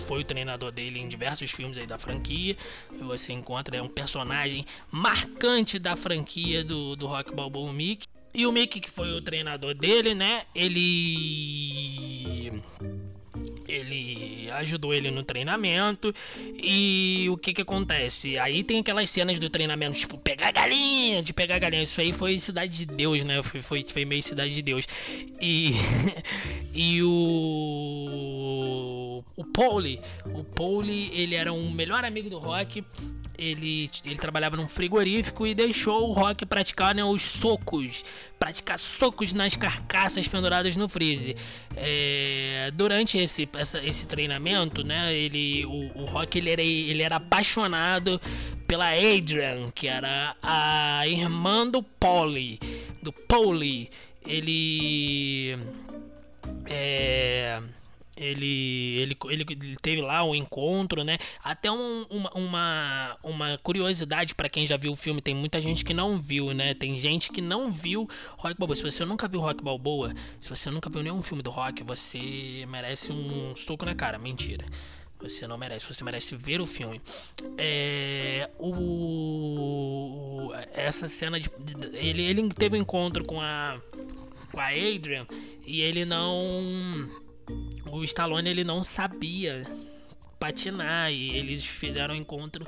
foi 0.06 0.22
o 0.22 0.24
treinador 0.24 0.72
dele 0.72 0.98
em 0.98 1.08
diversos 1.08 1.50
filmes 1.50 1.76
aí 1.76 1.86
da 1.86 1.98
franquia. 1.98 2.56
Você 3.02 3.34
encontra 3.34 3.76
é 3.76 3.82
um 3.82 3.88
personagem 3.88 4.64
marcante 4.90 5.78
da 5.78 5.94
franquia 5.94 6.64
do, 6.64 6.96
do 6.96 7.06
Rock 7.06 7.34
Balboa, 7.34 7.70
Mickey. 7.70 8.08
E 8.32 8.46
o 8.46 8.52
Mickey, 8.52 8.80
que 8.80 8.90
foi 8.90 9.12
o 9.12 9.20
treinador 9.20 9.74
dele, 9.74 10.14
né? 10.14 10.44
Ele 10.54 12.62
ele 13.68 14.50
ajudou 14.52 14.94
ele 14.94 15.10
no 15.10 15.22
treinamento. 15.22 16.14
E 16.62 17.26
o 17.30 17.36
que 17.36 17.52
que 17.52 17.62
acontece? 17.62 18.38
Aí 18.38 18.64
tem 18.64 18.80
aquelas 18.80 19.10
cenas 19.10 19.38
do 19.38 19.50
treinamento, 19.50 19.98
tipo, 19.98 20.16
pegar 20.18 20.50
galinha, 20.50 21.22
de 21.22 21.32
pegar 21.32 21.58
galinha. 21.58 21.82
Isso 21.82 22.00
aí 22.00 22.12
foi 22.12 22.38
Cidade 22.40 22.78
de 22.78 22.86
Deus, 22.86 23.22
né? 23.24 23.42
Foi, 23.42 23.60
foi, 23.60 23.84
foi 23.84 24.04
meio 24.04 24.22
Cidade 24.22 24.54
de 24.54 24.62
Deus. 24.62 24.86
E, 25.40 25.72
e 26.74 27.02
o. 27.02 28.24
O 29.36 29.44
Pauli, 29.44 30.00
o 30.26 30.42
Pauli, 30.42 31.10
ele 31.12 31.34
era 31.36 31.52
um 31.52 31.70
melhor 31.70 32.04
amigo 32.04 32.30
do 32.30 32.38
Rock 32.38 32.84
ele, 33.38 33.88
ele 34.04 34.16
trabalhava 34.16 34.56
num 34.56 34.66
frigorífico 34.66 35.46
e 35.46 35.54
deixou 35.54 36.10
o 36.10 36.12
Rock 36.12 36.44
praticar 36.44 36.92
né, 36.92 37.04
os 37.04 37.22
socos, 37.22 38.04
praticar 38.36 38.78
socos 38.80 39.32
nas 39.32 39.54
carcaças 39.54 40.26
penduradas 40.26 40.76
no 40.76 40.88
freezer. 40.88 41.36
É, 41.76 42.72
durante 42.74 43.16
esse, 43.16 43.48
essa, 43.58 43.82
esse 43.84 44.06
treinamento, 44.06 44.84
né, 44.84 45.14
ele, 45.14 45.66
o, 45.66 46.02
o 46.02 46.04
Rock 46.04 46.38
ele 46.38 46.50
era, 46.50 46.62
ele 46.62 47.02
era 47.02 47.16
apaixonado 47.16 48.20
pela 48.66 48.90
Adrian, 48.90 49.70
que 49.74 49.88
era 49.88 50.36
a 50.42 51.06
irmã 51.06 51.66
do 51.66 51.82
Polly, 51.82 52.60
do 53.02 53.12
Polly. 53.12 53.90
Ele 54.26 55.58
é 56.66 57.60
ele, 58.18 58.96
ele, 58.98 59.16
ele, 59.28 59.76
teve 59.80 60.02
lá 60.02 60.24
um 60.24 60.34
encontro, 60.34 61.04
né? 61.04 61.18
Até 61.42 61.70
um, 61.70 62.04
uma, 62.10 62.30
uma, 62.34 63.18
uma, 63.22 63.58
curiosidade 63.58 64.34
para 64.34 64.48
quem 64.48 64.66
já 64.66 64.76
viu 64.76 64.92
o 64.92 64.96
filme, 64.96 65.22
tem 65.22 65.34
muita 65.34 65.60
gente 65.60 65.84
que 65.84 65.94
não 65.94 66.20
viu, 66.20 66.52
né? 66.52 66.74
Tem 66.74 66.98
gente 66.98 67.30
que 67.30 67.40
não 67.40 67.70
viu 67.70 68.08
Rock 68.36 68.58
Balboa. 68.58 68.76
Se 68.76 68.82
você 68.82 69.04
nunca 69.04 69.28
viu 69.28 69.40
Rock 69.40 69.62
Balboa, 69.62 70.14
se 70.40 70.50
você 70.50 70.70
nunca 70.70 70.90
viu 70.90 71.02
nenhum 71.02 71.22
filme 71.22 71.42
do 71.42 71.50
Rock, 71.50 71.82
você 71.82 72.66
merece 72.68 73.12
um 73.12 73.54
soco 73.54 73.84
na 73.84 73.94
cara. 73.94 74.18
Mentira. 74.18 74.66
Você 75.20 75.46
não 75.48 75.58
merece, 75.58 75.92
você 75.92 76.04
merece 76.04 76.36
ver 76.36 76.60
o 76.60 76.66
filme. 76.66 77.00
É, 77.56 78.48
o, 78.58 80.52
essa 80.72 81.08
cena 81.08 81.40
de. 81.40 81.50
Ele, 81.92 82.22
ele 82.22 82.48
teve 82.50 82.76
um 82.76 82.80
encontro 82.80 83.24
com 83.24 83.40
a. 83.40 83.80
com 84.52 84.60
a 84.60 84.68
Adrian 84.68 85.26
e 85.66 85.80
ele 85.80 86.04
não. 86.04 87.08
O 87.90 88.04
Stallone 88.04 88.48
ele 88.48 88.64
não 88.64 88.82
sabia 88.82 89.64
patinar 90.38 91.10
e 91.12 91.36
eles 91.36 91.64
fizeram 91.64 92.14
um 92.14 92.18
encontro 92.18 92.66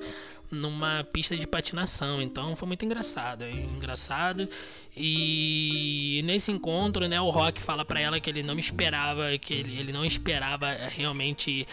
numa 0.51 1.05
pista 1.13 1.37
de 1.37 1.47
patinação. 1.47 2.21
Então 2.21 2.57
foi 2.57 2.67
muito 2.67 2.85
engraçado, 2.85 3.45
é 3.45 3.51
engraçado. 3.51 4.49
E 4.97 6.21
nesse 6.25 6.51
encontro, 6.51 7.07
né, 7.07 7.21
o 7.21 7.31
Rock 7.31 7.63
fala 7.63 7.85
para 7.85 8.01
ela 8.01 8.19
que 8.19 8.29
ele 8.29 8.43
não 8.43 8.59
esperava, 8.59 9.39
que 9.39 9.55
ele, 9.55 9.79
ele 9.79 9.93
não 9.93 10.05
esperava 10.05 10.73
realmente 10.73 11.67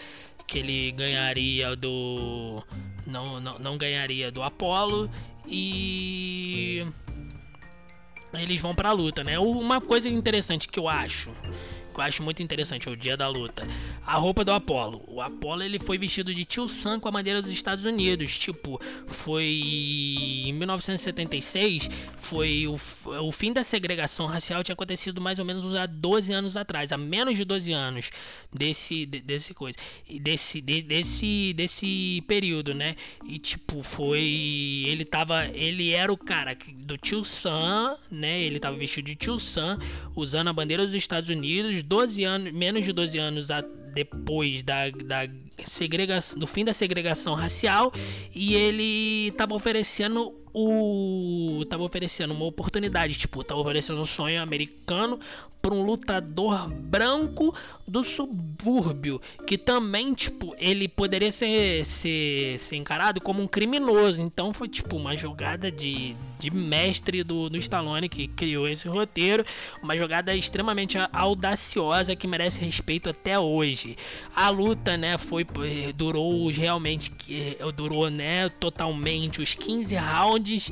que 0.46 0.58
ele 0.60 0.92
ganharia 0.92 1.76
do 1.76 2.62
não, 3.06 3.38
não, 3.38 3.58
não 3.58 3.76
ganharia 3.76 4.30
do 4.30 4.42
Apollo 4.42 5.10
e 5.46 6.86
eles 8.32 8.60
vão 8.60 8.74
pra 8.74 8.92
luta, 8.92 9.22
né? 9.22 9.38
Uma 9.38 9.80
coisa 9.80 10.08
interessante 10.08 10.68
que 10.68 10.78
eu 10.78 10.88
acho 10.88 11.30
eu 12.00 12.04
acho 12.06 12.22
muito 12.22 12.42
interessante, 12.42 12.88
é 12.88 12.92
o 12.92 12.96
dia 12.96 13.16
da 13.16 13.28
luta. 13.28 13.66
A 14.06 14.14
roupa 14.16 14.44
do 14.44 14.52
Apollo. 14.52 15.02
O 15.06 15.20
Apollo 15.20 15.62
ele 15.62 15.78
foi 15.78 15.98
vestido 15.98 16.32
de 16.32 16.44
tio 16.44 16.68
Sam 16.68 17.00
com 17.00 17.08
a 17.08 17.10
bandeira 17.10 17.42
dos 17.42 17.50
Estados 17.50 17.84
Unidos. 17.84 18.38
Tipo, 18.38 18.80
foi 19.06 19.44
em 19.44 20.52
1976, 20.52 21.88
foi 22.16 22.66
o, 22.66 22.74
o 23.26 23.32
fim 23.32 23.52
da 23.52 23.62
segregação 23.62 24.26
racial 24.26 24.62
tinha 24.62 24.74
acontecido 24.74 25.20
mais 25.20 25.38
ou 25.38 25.44
menos 25.44 25.74
há 25.74 25.86
12 25.86 26.32
anos 26.32 26.56
atrás, 26.56 26.92
há 26.92 26.96
menos 26.96 27.36
de 27.36 27.44
12 27.44 27.72
anos 27.72 28.10
desse 28.52 29.06
desse 29.06 29.54
coisa, 29.54 29.78
desse 30.20 30.60
desse 30.60 31.52
desse 31.54 32.24
período, 32.26 32.74
né? 32.74 32.94
E 33.26 33.38
tipo, 33.38 33.82
foi 33.82 34.84
ele 34.86 35.04
tava, 35.04 35.46
ele 35.48 35.92
era 35.92 36.12
o 36.12 36.16
cara 36.16 36.56
do 36.74 36.96
tio 36.96 37.24
Sam, 37.24 37.96
né? 38.10 38.40
Ele 38.40 38.58
tava 38.58 38.76
vestido 38.76 39.06
de 39.06 39.16
tio 39.16 39.38
Sam, 39.38 39.78
usando 40.14 40.48
a 40.48 40.52
bandeira 40.52 40.84
dos 40.84 40.94
Estados 40.94 41.28
Unidos 41.28 41.82
12 41.88 42.24
anos, 42.24 42.52
menos 42.52 42.84
de 42.84 42.92
12 42.92 43.18
anos 43.18 43.46
depois 43.98 44.62
da, 44.62 44.90
da 44.90 45.28
segregação, 45.64 46.38
do 46.38 46.46
fim 46.46 46.64
da 46.64 46.72
segregação 46.72 47.34
racial, 47.34 47.92
e 48.32 48.54
ele 48.54 49.28
estava 49.28 49.54
oferecendo 49.54 50.32
o 50.60 51.64
tava 51.68 51.84
oferecendo 51.84 52.32
uma 52.34 52.44
oportunidade, 52.44 53.16
tipo, 53.16 53.44
tava 53.44 53.60
oferecendo 53.60 54.00
um 54.00 54.04
sonho 54.04 54.42
americano 54.42 55.18
para 55.62 55.72
um 55.72 55.82
lutador 55.82 56.68
branco 56.68 57.54
do 57.86 58.02
subúrbio, 58.02 59.20
que 59.46 59.56
também, 59.56 60.14
tipo, 60.14 60.54
ele 60.58 60.88
poderia 60.88 61.30
ser, 61.30 61.84
ser, 61.84 62.58
ser 62.58 62.76
encarado 62.76 63.20
como 63.20 63.42
um 63.42 63.46
criminoso. 63.46 64.20
Então 64.20 64.52
foi 64.52 64.68
tipo 64.68 64.96
uma 64.96 65.16
jogada 65.16 65.70
de, 65.70 66.16
de 66.38 66.50
mestre 66.50 67.22
do, 67.22 67.48
do 67.48 67.56
Stallone 67.58 68.08
que 68.08 68.26
criou 68.28 68.66
esse 68.68 68.88
roteiro, 68.88 69.44
uma 69.82 69.96
jogada 69.96 70.34
extremamente 70.34 70.98
audaciosa 71.12 72.16
que 72.16 72.26
merece 72.26 72.58
respeito 72.60 73.10
até 73.10 73.38
hoje. 73.38 73.87
A 74.34 74.48
luta, 74.50 74.96
né, 74.96 75.16
foi 75.18 75.46
durou 75.94 76.48
realmente 76.50 77.12
durou, 77.74 78.10
né, 78.10 78.48
totalmente 78.48 79.40
os 79.40 79.54
15 79.54 79.94
rounds 79.96 80.70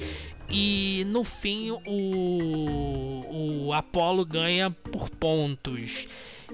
e 0.49 1.05
no 1.09 1.25
fim 1.25 1.71
o, 1.87 3.67
o 3.67 3.73
Apollo 3.73 4.25
ganha 4.25 4.71
por 4.71 5.11
pontos. 5.11 6.07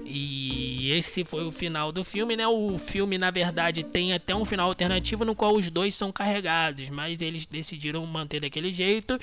E 0.05 0.91
esse 0.91 1.23
foi 1.23 1.45
o 1.45 1.51
final 1.51 1.91
do 1.91 2.03
filme, 2.03 2.35
né? 2.35 2.47
O 2.47 2.77
filme, 2.79 3.17
na 3.17 3.29
verdade, 3.29 3.83
tem 3.83 4.11
até 4.11 4.35
um 4.35 4.43
final 4.43 4.67
alternativo 4.67 5.23
no 5.23 5.35
qual 5.35 5.55
os 5.55 5.69
dois 5.69 5.93
são 5.93 6.11
carregados, 6.11 6.89
mas 6.89 7.21
eles 7.21 7.45
decidiram 7.45 8.05
manter 8.05 8.41
daquele 8.41 8.71
jeito. 8.71 9.19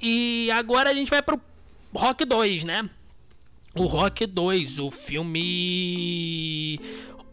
E 0.00 0.50
agora 0.52 0.90
a 0.90 0.94
gente 0.94 1.10
vai 1.10 1.20
pro 1.20 1.40
Rock 1.94 2.24
2, 2.24 2.64
né? 2.64 2.88
O 3.78 3.84
Rock 3.86 4.26
2, 4.26 4.78
o 4.78 4.90
filme 4.90 6.80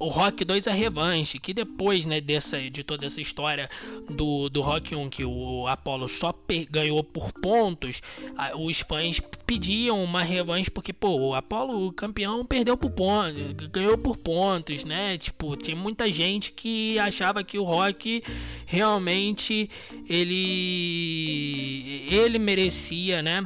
o 0.03 0.09
Rock 0.09 0.43
2 0.43 0.67
a 0.67 0.73
revanche, 0.73 1.39
que 1.39 1.53
depois, 1.53 2.05
né, 2.05 2.19
dessa, 2.19 2.59
de 2.69 2.83
toda 2.83 3.05
essa 3.05 3.21
história 3.21 3.69
do, 4.09 4.49
do 4.49 4.59
Rock 4.61 4.93
1 4.93 5.09
que 5.09 5.23
o 5.23 5.65
Apollo 5.65 6.09
só 6.09 6.33
ganhou 6.69 7.01
por 7.01 7.31
pontos, 7.31 8.01
a, 8.35 8.53
os 8.57 8.81
fãs 8.81 9.21
pediam 9.47 10.03
uma 10.03 10.21
revanche 10.21 10.69
porque, 10.69 10.91
pô, 10.91 11.15
o 11.15 11.33
Apollo 11.33 11.87
o 11.87 11.93
campeão 11.93 12.45
perdeu 12.45 12.75
por 12.75 12.91
pontos, 12.91 13.69
ganhou 13.71 13.97
por 13.97 14.17
pontos, 14.17 14.83
né? 14.83 15.17
Tipo, 15.17 15.55
tinha 15.55 15.77
muita 15.77 16.11
gente 16.11 16.51
que 16.51 16.99
achava 16.99 17.41
que 17.41 17.57
o 17.57 17.63
Rock 17.63 18.21
realmente 18.65 19.69
ele 20.09 22.05
ele 22.11 22.37
merecia, 22.37 23.21
né? 23.21 23.41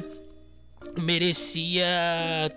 Merecia 0.96 1.86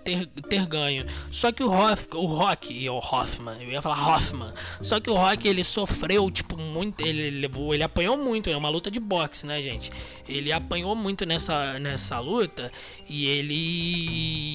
ter, 0.04 0.26
ter 0.48 0.66
ganho. 0.66 1.04
Só 1.30 1.52
que 1.52 1.62
o 1.62 1.68
Rock, 1.68 2.16
o 2.16 2.24
Rock, 2.26 2.88
o 2.88 2.98
Hoffman, 2.98 3.62
eu 3.62 3.70
ia 3.70 3.82
falar 3.82 4.16
Hoffman. 4.16 4.52
Só 4.80 5.00
que 5.00 5.10
o 5.10 5.14
Rock 5.14 5.46
ele 5.46 5.64
sofreu 5.64 6.30
tipo 6.30 6.56
muito, 6.56 7.06
ele 7.06 7.30
levou, 7.40 7.74
ele 7.74 7.82
apanhou 7.82 8.16
muito, 8.16 8.48
é 8.50 8.56
uma 8.56 8.68
luta 8.68 8.90
de 8.90 9.00
boxe, 9.00 9.46
né, 9.46 9.60
gente? 9.60 9.90
Ele 10.28 10.52
apanhou 10.52 10.94
muito 10.94 11.26
nessa 11.26 11.78
nessa 11.78 12.18
luta 12.20 12.70
e 13.08 13.26
ele 13.26 14.52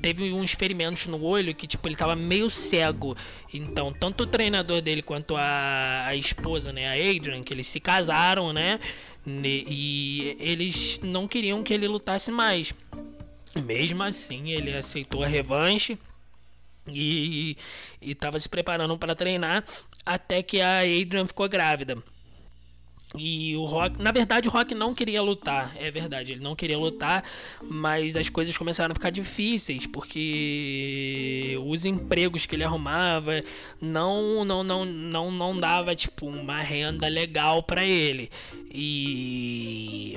teve 0.00 0.32
uns 0.32 0.52
ferimentos 0.52 1.06
no 1.06 1.22
olho 1.22 1.54
que 1.54 1.66
tipo 1.66 1.86
ele 1.88 1.96
tava 1.96 2.16
meio 2.16 2.48
cego. 2.50 3.16
Então, 3.52 3.92
tanto 3.92 4.24
o 4.24 4.26
treinador 4.26 4.80
dele 4.80 5.02
quanto 5.02 5.36
a, 5.36 6.06
a 6.06 6.14
esposa, 6.14 6.72
né, 6.72 6.88
a 6.88 6.92
Adrian, 6.92 7.42
que 7.42 7.52
eles 7.52 7.66
se 7.66 7.80
casaram, 7.80 8.52
né? 8.52 8.78
E 9.26 10.36
eles 10.40 11.00
não 11.02 11.28
queriam 11.28 11.62
que 11.62 11.74
ele 11.74 11.86
lutasse 11.86 12.30
mais. 12.30 12.72
Mesmo 13.64 14.02
assim, 14.02 14.50
ele 14.50 14.74
aceitou 14.76 15.24
a 15.24 15.26
revanche 15.26 15.98
e 16.88 17.56
estava 18.00 18.38
se 18.38 18.48
preparando 18.48 18.96
para 18.96 19.14
treinar 19.14 19.64
até 20.04 20.42
que 20.42 20.60
a 20.60 20.80
Adrian 20.80 21.26
ficou 21.26 21.48
grávida. 21.48 22.02
E 23.16 23.56
o 23.56 23.64
Rock, 23.64 24.00
na 24.00 24.12
verdade, 24.12 24.48
o 24.48 24.50
Rock 24.52 24.72
não 24.72 24.94
queria 24.94 25.20
lutar, 25.20 25.74
é 25.76 25.90
verdade, 25.90 26.32
ele 26.32 26.42
não 26.42 26.54
queria 26.54 26.78
lutar, 26.78 27.24
mas 27.60 28.14
as 28.14 28.30
coisas 28.30 28.56
começaram 28.56 28.92
a 28.92 28.94
ficar 28.94 29.10
difíceis 29.10 29.84
porque 29.84 31.58
os 31.66 31.84
empregos 31.84 32.46
que 32.46 32.54
ele 32.54 32.62
arrumava 32.62 33.42
não 33.80 34.44
não 34.44 34.62
não 34.62 34.84
não 34.84 35.30
não 35.32 35.58
dava 35.58 35.96
tipo 35.96 36.26
uma 36.26 36.60
renda 36.60 37.08
legal 37.08 37.64
para 37.64 37.84
ele. 37.84 38.30
E 38.72 40.16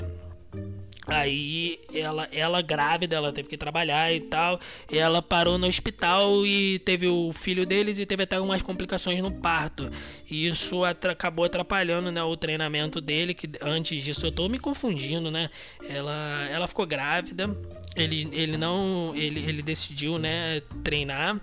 Aí 1.06 1.80
ela, 1.94 2.30
ela 2.32 2.62
grávida, 2.62 3.16
ela 3.16 3.34
teve 3.34 3.50
que 3.50 3.58
trabalhar 3.58 4.14
e 4.14 4.22
tal. 4.22 4.60
E 4.92 4.98
ela 4.98 5.22
parou 5.22 5.58
no 5.58 5.68
hospital 5.68 6.46
e 6.46 6.80
teve 6.80 7.08
o 7.08 7.32
filho 7.32 7.66
deles 7.66 8.00
e 8.00 8.06
teve 8.06 8.24
até 8.24 8.38
algumas 8.38 8.62
complicações 8.62 9.20
no 9.22 9.32
parto. 9.32 9.92
E 10.30 10.48
isso 10.48 10.84
atra 10.84 11.12
acabou 11.12 11.46
atrapalhando 11.46 12.12
né, 12.12 12.24
o 12.24 12.38
treinamento 12.38 13.02
dele. 13.02 13.34
Que 13.34 13.50
antes 13.62 14.04
disso 14.04 14.26
eu 14.26 14.32
tô 14.32 14.48
me 14.48 14.60
confundindo, 14.60 15.30
né? 15.30 15.50
Ela, 15.88 16.48
ela 16.50 16.68
ficou 16.68 16.86
grávida. 16.86 17.50
Ele, 17.96 18.30
ele 18.32 18.58
não. 18.58 19.14
Ele, 19.16 19.42
ele 19.42 19.62
decidiu 19.62 20.18
né, 20.18 20.62
treinar. 20.84 21.40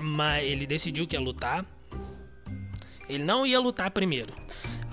Mas 0.00 0.44
ele 0.44 0.66
decidiu 0.66 1.06
que 1.06 1.14
ia 1.14 1.20
lutar. 1.20 1.64
Ele 3.08 3.22
não 3.22 3.46
ia 3.46 3.60
lutar 3.60 3.90
primeiro. 3.90 4.32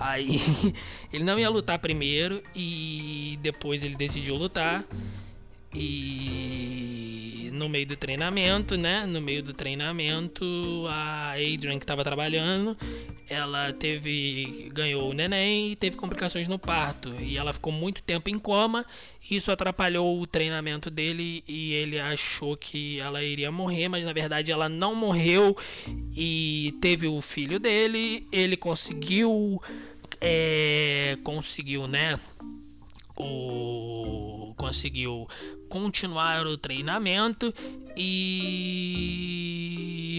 Aí 0.00 0.40
ele 1.12 1.22
não 1.22 1.38
ia 1.38 1.50
lutar 1.50 1.78
primeiro 1.78 2.42
e 2.56 3.38
depois 3.42 3.82
ele 3.82 3.94
decidiu 3.94 4.34
lutar. 4.34 4.84
E 5.74 7.50
no 7.52 7.68
meio 7.68 7.86
do 7.86 7.96
treinamento, 7.96 8.76
né? 8.76 9.04
No 9.06 9.20
meio 9.20 9.42
do 9.42 9.52
treinamento, 9.52 10.44
a 10.88 11.32
Adrian 11.32 11.78
que 11.78 11.84
estava 11.84 12.02
trabalhando, 12.02 12.76
ela 13.28 13.72
teve 13.72 14.68
ganhou 14.72 15.10
o 15.10 15.12
neném 15.12 15.72
e 15.72 15.76
teve 15.76 15.96
complicações 15.96 16.48
no 16.48 16.58
parto 16.58 17.14
e 17.20 17.36
ela 17.36 17.52
ficou 17.52 17.72
muito 17.72 18.02
tempo 18.02 18.30
em 18.30 18.38
coma. 18.38 18.84
Isso 19.30 19.52
atrapalhou 19.52 20.20
o 20.20 20.26
treinamento 20.26 20.90
dele 20.90 21.44
e 21.46 21.74
ele 21.74 22.00
achou 22.00 22.56
que 22.56 22.98
ela 22.98 23.22
iria 23.22 23.52
morrer, 23.52 23.88
mas 23.88 24.04
na 24.04 24.12
verdade 24.12 24.50
ela 24.50 24.68
não 24.68 24.94
morreu 24.94 25.56
e 26.16 26.74
teve 26.80 27.06
o 27.06 27.20
filho 27.20 27.60
dele. 27.60 28.26
Ele 28.32 28.56
conseguiu 28.56 29.60
é, 30.20 31.16
conseguiu, 31.22 31.86
né? 31.86 32.18
O, 33.20 34.54
conseguiu 34.56 35.28
continuar 35.68 36.46
o 36.46 36.56
treinamento 36.58 37.52
e 37.96 39.30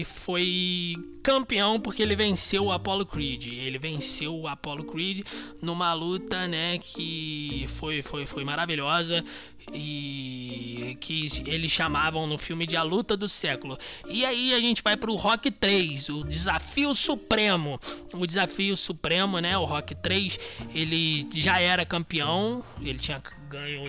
foi 0.06 0.94
campeão 1.22 1.78
porque 1.80 2.02
ele 2.02 2.16
venceu 2.16 2.64
o 2.64 2.72
Apollo 2.72 3.06
Creed. 3.06 3.46
Ele 3.46 3.78
venceu 3.78 4.34
o 4.34 4.48
Apollo 4.48 4.84
Creed 4.84 5.24
numa 5.60 5.94
luta, 5.94 6.46
né, 6.48 6.78
que 6.78 7.66
foi 7.68 8.02
foi 8.02 8.26
foi 8.26 8.44
maravilhosa. 8.44 9.24
E 9.72 10.96
que 11.00 11.28
eles 11.46 11.70
chamavam 11.70 12.26
no 12.26 12.38
filme 12.38 12.66
de 12.66 12.76
A 12.76 12.82
Luta 12.82 13.16
do 13.16 13.28
Século. 13.28 13.78
E 14.08 14.24
aí 14.24 14.54
a 14.54 14.60
gente 14.60 14.82
vai 14.82 14.96
pro 14.96 15.14
Rock 15.14 15.50
3, 15.50 16.08
o 16.08 16.24
Desafio 16.24 16.94
Supremo. 16.94 17.78
O 18.12 18.26
Desafio 18.26 18.76
Supremo, 18.76 19.38
né, 19.38 19.56
o 19.58 19.64
Rock 19.64 19.94
3, 19.94 20.38
ele 20.74 21.28
já 21.34 21.60
era 21.60 21.84
campeão, 21.84 22.64
ele 22.80 22.98
tinha 22.98 23.20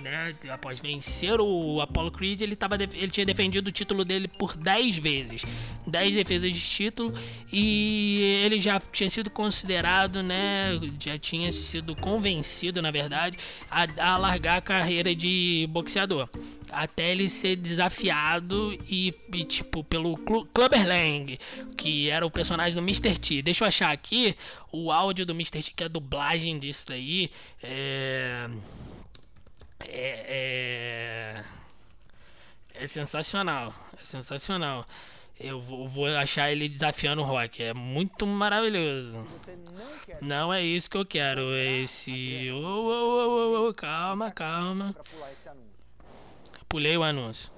né, 0.02 0.34
após 0.50 0.78
vencer 0.78 1.40
o 1.40 1.80
Apollo 1.80 2.10
Creed, 2.10 2.42
ele, 2.42 2.56
tava, 2.56 2.74
ele 2.74 3.08
tinha 3.08 3.26
defendido 3.26 3.68
o 3.68 3.72
título 3.72 4.04
dele 4.04 4.28
por 4.28 4.56
10 4.56 4.98
vezes. 4.98 5.42
10 5.86 6.14
defesas 6.14 6.52
de 6.52 6.60
título 6.60 7.16
e 7.52 8.40
ele 8.44 8.58
já 8.58 8.80
tinha 8.80 9.10
sido 9.10 9.30
considerado, 9.30 10.22
né, 10.22 10.78
já 10.98 11.18
tinha 11.18 11.52
sido 11.52 11.94
convencido, 11.96 12.80
na 12.80 12.90
verdade, 12.90 13.38
a, 13.70 14.12
a 14.12 14.16
largar 14.16 14.58
a 14.58 14.62
carreira 14.62 15.14
de 15.14 15.66
boxeador. 15.70 16.28
Até 16.70 17.10
ele 17.10 17.28
ser 17.28 17.56
desafiado 17.56 18.76
e, 18.88 19.14
e 19.32 19.44
tipo, 19.44 19.84
pelo 19.84 20.16
Clubber 20.16 20.86
Lang, 20.86 21.38
que 21.76 22.10
era 22.10 22.26
o 22.26 22.30
personagem 22.30 22.74
do 22.74 22.80
Mr. 22.80 23.18
T. 23.18 23.42
Deixa 23.42 23.64
eu 23.64 23.68
achar 23.68 23.92
aqui 23.92 24.36
o 24.72 24.90
áudio 24.90 25.24
do 25.24 25.32
Mr. 25.32 25.62
T, 25.62 25.72
que 25.74 25.82
é 25.84 25.86
a 25.86 25.88
dublagem 25.88 26.58
disso 26.58 26.92
aí. 26.92 27.30
É. 27.62 28.48
É. 29.88 31.42
É, 32.76 32.84
é 32.84 32.88
sensacional. 32.88 33.74
É 34.00 34.04
sensacional. 34.04 34.86
Eu 35.38 35.60
vou, 35.60 35.88
vou, 35.88 36.06
achar 36.06 36.52
ele 36.52 36.68
desafiando 36.68 37.22
o 37.22 37.24
Rock. 37.24 37.62
É 37.62 37.74
muito 37.74 38.26
maravilhoso. 38.26 39.26
Não 40.20 40.54
é 40.54 40.62
isso 40.62 40.88
que 40.88 40.96
eu 40.96 41.04
quero. 41.04 41.52
É 41.54 41.82
esse. 41.82 42.50
Oh, 42.52 42.56
oh, 42.56 43.64
oh, 43.64 43.68
oh, 43.68 43.74
calma, 43.74 44.30
calma. 44.30 44.94
Pulei 46.68 46.96
o 46.96 47.02
anúncio. 47.02 47.50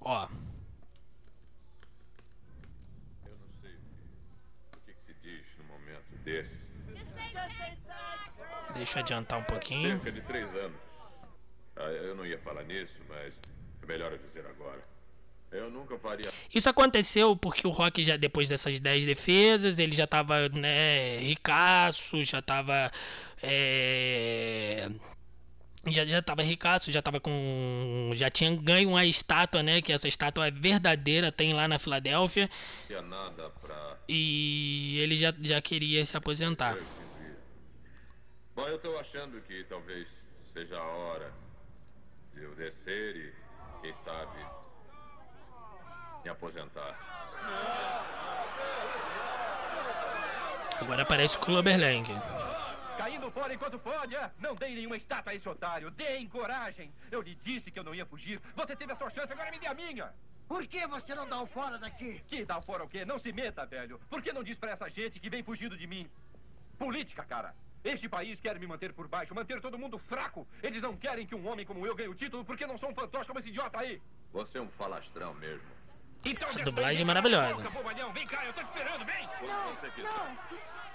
Ó. 0.00 0.28
Eu 3.26 3.36
não 3.36 3.48
sei 3.60 3.72
o 3.72 4.80
que, 4.86 4.94
se 4.94 5.14
diz 5.20 5.44
no 5.58 5.64
momento 5.64 6.16
desse. 6.24 6.56
Deixa 8.74 8.98
eu 8.98 9.02
adiantar 9.02 9.40
um 9.40 9.44
pouquinho. 9.44 9.90
Cerca 9.90 10.12
de 10.12 10.20
três 10.22 10.46
anos. 10.54 10.87
Ah, 11.78 11.90
eu 11.90 12.14
não 12.16 12.26
ia 12.26 12.38
falar 12.38 12.64
nisso, 12.64 12.92
mas 13.08 13.32
é 13.82 13.86
melhor 13.86 14.12
eu 14.12 14.18
dizer 14.18 14.44
agora. 14.46 14.82
Eu 15.50 15.70
nunca 15.70 15.96
faria. 15.98 16.30
Isso 16.52 16.68
aconteceu 16.68 17.34
porque 17.36 17.66
o 17.66 17.70
Rock 17.70 18.02
já 18.02 18.16
depois 18.16 18.48
dessas 18.48 18.80
10 18.80 19.06
defesas, 19.06 19.78
ele 19.78 19.92
já 19.92 20.06
tava, 20.06 20.48
né, 20.50 21.18
ricaço, 21.20 22.22
já 22.22 22.42
tava 22.42 22.90
é... 23.42 24.90
já 25.86 26.04
já 26.04 26.20
tava 26.20 26.42
ricaço, 26.42 26.92
já 26.92 27.00
tava 27.00 27.18
com 27.18 28.10
já 28.14 28.28
tinha 28.28 28.54
ganho 28.56 28.90
uma 28.90 29.06
estátua, 29.06 29.62
né, 29.62 29.80
que 29.80 29.92
essa 29.92 30.06
estátua 30.06 30.48
é 30.48 30.50
verdadeira, 30.50 31.32
tem 31.32 31.54
lá 31.54 31.66
na 31.66 31.78
Filadélfia. 31.78 32.50
Pra... 33.62 33.96
E 34.06 34.98
ele 35.00 35.16
já 35.16 35.32
já 35.40 35.62
queria 35.62 36.04
se 36.04 36.14
aposentar. 36.14 36.76
Bom, 38.54 38.66
eu 38.66 38.78
tô 38.78 38.98
achando 38.98 39.40
que 39.42 39.64
talvez 39.64 40.06
seja 40.52 40.76
a 40.76 40.84
hora 40.84 41.47
de 42.38 42.44
eu 42.44 42.54
descer 42.54 43.16
e 43.16 43.34
quem 43.82 43.94
sabe 44.04 44.38
me 46.22 46.30
aposentar. 46.30 46.94
Agora 50.80 51.02
aparece 51.02 51.36
o 51.36 51.40
Clubberlang. 51.40 52.06
Caindo 52.96 53.30
fora 53.30 53.54
enquanto 53.54 53.78
pode, 53.78 54.14
é? 54.14 54.30
Não 54.38 54.54
dei 54.54 54.74
nenhuma 54.74 54.96
estátua 54.96 55.32
a 55.32 55.34
esse 55.34 55.48
otário. 55.48 55.90
Deem 55.90 56.28
coragem. 56.28 56.92
Eu 57.10 57.20
lhe 57.20 57.34
disse 57.36 57.70
que 57.70 57.78
eu 57.78 57.84
não 57.84 57.94
ia 57.94 58.06
fugir. 58.06 58.40
Você 58.54 58.76
teve 58.76 58.92
a 58.92 58.96
sua 58.96 59.10
chance, 59.10 59.32
agora 59.32 59.50
me 59.50 59.58
dê 59.58 59.66
a 59.66 59.74
minha. 59.74 60.12
Por 60.46 60.66
que 60.66 60.86
você 60.86 61.14
não 61.14 61.28
dá 61.28 61.40
o 61.40 61.46
fora 61.46 61.78
daqui? 61.78 62.22
Que 62.26 62.44
dá 62.44 62.58
o 62.58 62.62
fora 62.62 62.84
o 62.84 62.88
quê? 62.88 63.04
Não 63.04 63.18
se 63.18 63.32
meta, 63.32 63.66
velho. 63.66 64.00
Por 64.08 64.22
que 64.22 64.32
não 64.32 64.42
diz 64.42 64.56
pra 64.56 64.70
essa 64.70 64.88
gente 64.88 65.20
que 65.20 65.28
vem 65.28 65.42
fugindo 65.42 65.76
de 65.76 65.86
mim? 65.86 66.08
Política, 66.78 67.24
cara. 67.24 67.54
Este 67.84 68.08
país 68.08 68.40
quer 68.40 68.58
me 68.58 68.66
manter 68.66 68.92
por 68.92 69.08
baixo, 69.08 69.34
manter 69.34 69.60
todo 69.60 69.78
mundo 69.78 69.98
fraco. 69.98 70.46
Eles 70.62 70.82
não 70.82 70.96
querem 70.96 71.26
que 71.26 71.34
um 71.34 71.46
homem 71.48 71.64
como 71.64 71.86
eu 71.86 71.94
ganhe 71.94 72.08
o 72.08 72.14
título 72.14 72.44
porque 72.44 72.66
não 72.66 72.76
sou 72.76 72.90
um 72.90 72.94
fantoche 72.94 73.26
como 73.26 73.38
esse 73.38 73.48
idiota 73.48 73.78
aí. 73.78 74.00
Você 74.32 74.58
é 74.58 74.60
um 74.60 74.68
falastrão 74.70 75.32
mesmo. 75.34 75.66
Então, 76.24 76.50
a 76.50 76.52
dublagem 76.54 77.02
é 77.02 77.04
maravilhosa. 77.04 77.70
Vem 78.12 78.26
cá, 78.26 78.44
eu 78.44 78.52
tô 78.52 78.60
esperando, 78.60 79.04
vem! 79.04 79.28
Não, 79.46 79.74
não. 80.02 80.38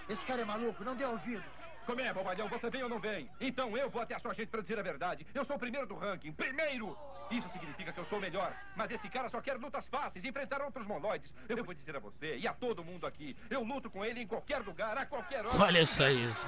Esse 0.10 0.23
cara 0.25 0.41
é 0.41 0.45
maluco, 0.45 0.84
não 0.84 0.95
deu 0.95 1.12
ouvido. 1.12 1.43
Como 1.86 1.99
é, 1.99 2.13
bobalhão? 2.13 2.47
Você 2.49 2.69
vem 2.69 2.84
ou 2.84 2.89
não 2.89 2.99
vem? 2.99 3.29
Então 3.39 3.75
eu 3.77 3.89
vou 3.89 4.01
até 4.01 4.15
a 4.15 4.19
sua 4.19 4.34
gente 4.34 4.49
pra 4.49 4.62
dizer 4.62 4.79
a 4.79 4.84
verdade. 4.84 5.25
Eu 5.34 5.43
sou 5.43 5.55
o 5.55 5.60
primeiro 5.60 5.88
do 5.88 5.95
ranking. 5.95 6.31
Primeiro! 6.31 6.97
Isso 7.34 7.50
significa 7.50 7.91
que 7.91 8.00
eu 8.00 8.06
sou 8.06 8.19
melhor. 8.19 8.56
Mas 8.76 8.91
esse 8.91 9.10
cara 9.10 9.28
só 9.28 9.41
quer 9.41 9.58
lutas 9.58 9.88
fáceis, 9.88 10.24
enfrentar 10.24 10.62
outros 10.62 10.86
mongoloides. 10.86 11.34
Eu 11.50 11.63
vou 11.63 11.74
dizer 11.74 11.96
a 11.96 12.00
você 12.00 12.38
e 12.38 12.48
a 12.48 12.54
todo 12.54 12.84
mundo 12.84 13.08
aqui. 13.08 13.36
Eu 13.50 13.63
luto 13.63 13.89
com 13.89 14.06
ele 14.06 14.22
em 14.22 14.28
qualquer 14.28 14.60
lugar, 14.60 14.96
a 14.98 15.06
qualquer 15.06 15.43
hora. 15.46 15.63
Olha 15.63 15.86
só 15.86 16.08
isso. 16.10 16.48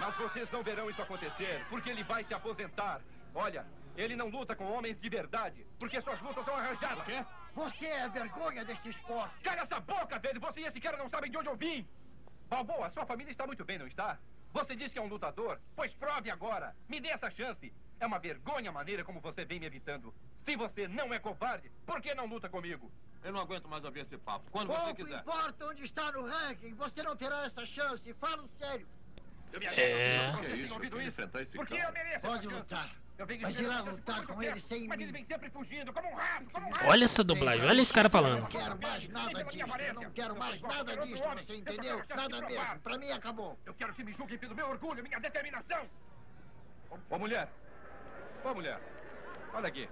Mas 0.00 0.16
vocês 0.16 0.50
não 0.50 0.64
verão 0.64 0.90
isso 0.90 1.00
acontecer, 1.00 1.64
porque 1.70 1.88
ele 1.88 2.02
vai 2.02 2.24
se 2.24 2.34
aposentar. 2.34 3.00
Olha, 3.32 3.64
ele 3.96 4.16
não 4.16 4.28
luta 4.28 4.56
com 4.56 4.64
homens 4.64 5.00
de 5.00 5.08
verdade, 5.08 5.64
porque 5.78 6.00
suas 6.00 6.20
lutas 6.20 6.44
são 6.44 6.56
arranjadas. 6.56 7.04
Quê? 7.04 7.24
Você 7.54 7.86
é 7.86 8.02
a 8.02 8.08
vergonha 8.08 8.64
deste 8.64 8.88
esporte. 8.88 9.34
Cala 9.44 9.60
essa 9.60 9.78
boca, 9.78 10.18
velho! 10.18 10.40
Você 10.40 10.60
e 10.62 10.64
esse 10.64 10.80
cara 10.80 10.96
não 10.96 11.08
sabem 11.08 11.30
de 11.30 11.38
onde 11.38 11.48
eu 11.48 11.56
vim! 11.56 11.86
Balboa, 12.48 12.90
sua 12.90 13.06
família 13.06 13.30
está 13.30 13.46
muito 13.46 13.64
bem, 13.64 13.78
não 13.78 13.86
está? 13.86 14.18
Você 14.52 14.76
diz 14.76 14.92
que 14.92 14.98
é 14.98 15.02
um 15.02 15.06
lutador? 15.08 15.60
Pois 15.74 15.94
prove 15.94 16.30
agora! 16.30 16.76
Me 16.88 17.00
dê 17.00 17.08
essa 17.08 17.30
chance! 17.30 17.72
É 17.98 18.06
uma 18.06 18.18
vergonha 18.18 18.70
a 18.70 18.72
maneira 18.72 19.04
como 19.04 19.20
você 19.20 19.44
vem 19.44 19.60
me 19.60 19.66
evitando. 19.66 20.12
Se 20.44 20.56
você 20.56 20.88
não 20.88 21.14
é 21.14 21.18
covarde, 21.18 21.70
por 21.86 22.00
que 22.00 22.14
não 22.14 22.26
luta 22.26 22.48
comigo? 22.48 22.90
Eu 23.22 23.32
não 23.32 23.40
aguento 23.40 23.68
mais 23.68 23.84
ouvir 23.84 24.00
esse 24.00 24.18
papo. 24.18 24.50
Quando 24.50 24.66
Pouco 24.68 24.82
você 24.86 24.94
quiser. 24.94 25.20
importa 25.20 25.66
onde 25.66 25.84
está 25.84 26.10
no 26.10 26.26
ranking, 26.26 26.74
você 26.74 27.02
não 27.04 27.16
terá 27.16 27.44
essa 27.44 27.64
chance. 27.64 28.12
Fala 28.14 28.44
sério. 28.58 28.86
Eu 29.52 29.60
me 29.60 29.66
É. 29.66 30.32
Vocês 30.32 30.58
têm 30.58 30.72
ouvido 30.72 31.00
isso? 31.00 31.20
Porque 31.54 31.74
eu 31.74 31.92
mereço 31.92 32.20
Pode 32.22 32.34
essa 32.40 32.42
chance. 32.50 32.54
lutar. 32.56 32.90
Eu 32.90 33.01
irá 33.30 33.48
essa 33.48 33.62
chance 33.62 33.88
lutar 33.90 34.26
com 34.26 34.42
ele 34.42 34.60
sem 34.60 34.88
Mas 34.88 34.98
mim. 34.98 35.04
ele 35.04 35.12
vem 35.12 35.24
sempre 35.24 35.50
fugindo, 35.50 35.92
como 35.92 36.08
um 36.08 36.14
rato, 36.14 36.50
como 36.50 36.66
um 36.66 36.70
rato. 36.70 36.86
Olha 36.86 37.04
essa 37.04 37.22
dublagem, 37.24 37.68
olha 37.68 37.80
esse 37.80 37.92
cara 37.92 38.06
Eu 38.06 38.10
falando. 38.10 38.40
não 38.40 38.46
quero 38.48 38.78
mais 38.80 39.08
nada 39.08 39.44
disso. 39.44 39.66
Eu 39.78 39.94
não 39.94 40.10
quero 40.10 40.36
mais 40.38 40.60
nada 40.62 40.96
disso, 40.98 41.22
você 41.22 41.56
entendeu? 41.56 42.02
Nada 42.14 42.40
mesmo. 42.40 42.80
Pra 42.80 42.98
mim 42.98 43.10
acabou. 43.10 43.58
Eu 43.64 43.74
quero 43.74 43.94
que 43.94 44.02
me 44.04 44.12
julguem 44.12 44.38
pelo 44.38 44.54
meu 44.54 44.68
orgulho, 44.68 45.02
minha 45.02 45.20
determinação. 45.20 45.86
Ô, 46.90 46.96
ô, 47.10 47.18
mulher. 47.18 47.48
Ô, 48.44 48.54
mulher. 48.54 48.80
Olha 49.54 49.68
aqui. 49.68 49.88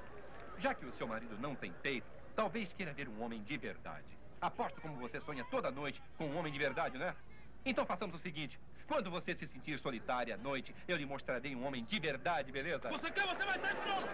Já 0.58 0.74
que 0.74 0.84
o 0.84 0.92
seu 0.92 1.06
marido 1.06 1.38
não 1.38 1.54
tem 1.54 1.72
peito, 1.72 2.06
talvez 2.36 2.72
queira 2.72 2.92
ver 2.92 3.08
um 3.08 3.22
homem 3.22 3.42
de 3.42 3.56
verdade. 3.56 4.06
Aposto 4.40 4.80
como 4.80 4.96
você 4.96 5.20
sonha 5.20 5.44
toda 5.50 5.70
noite 5.70 6.02
com 6.16 6.26
um 6.26 6.36
homem 6.38 6.52
de 6.52 6.58
verdade, 6.58 6.96
né? 6.98 7.14
Então 7.64 7.84
façamos 7.84 8.16
o 8.16 8.18
seguinte. 8.18 8.58
Quando 8.90 9.08
você 9.08 9.36
se 9.36 9.46
sentir 9.46 9.78
solitária 9.78 10.34
à 10.34 10.36
noite, 10.36 10.74
eu 10.88 10.96
lhe 10.96 11.06
mostrarei 11.06 11.54
um 11.54 11.64
homem 11.64 11.84
de 11.84 12.00
verdade, 12.00 12.50
beleza? 12.50 12.90
Você 12.90 13.08
quer, 13.12 13.24
você 13.24 13.44
vai 13.44 13.54
estar 13.54 13.76
pronto! 13.76 14.08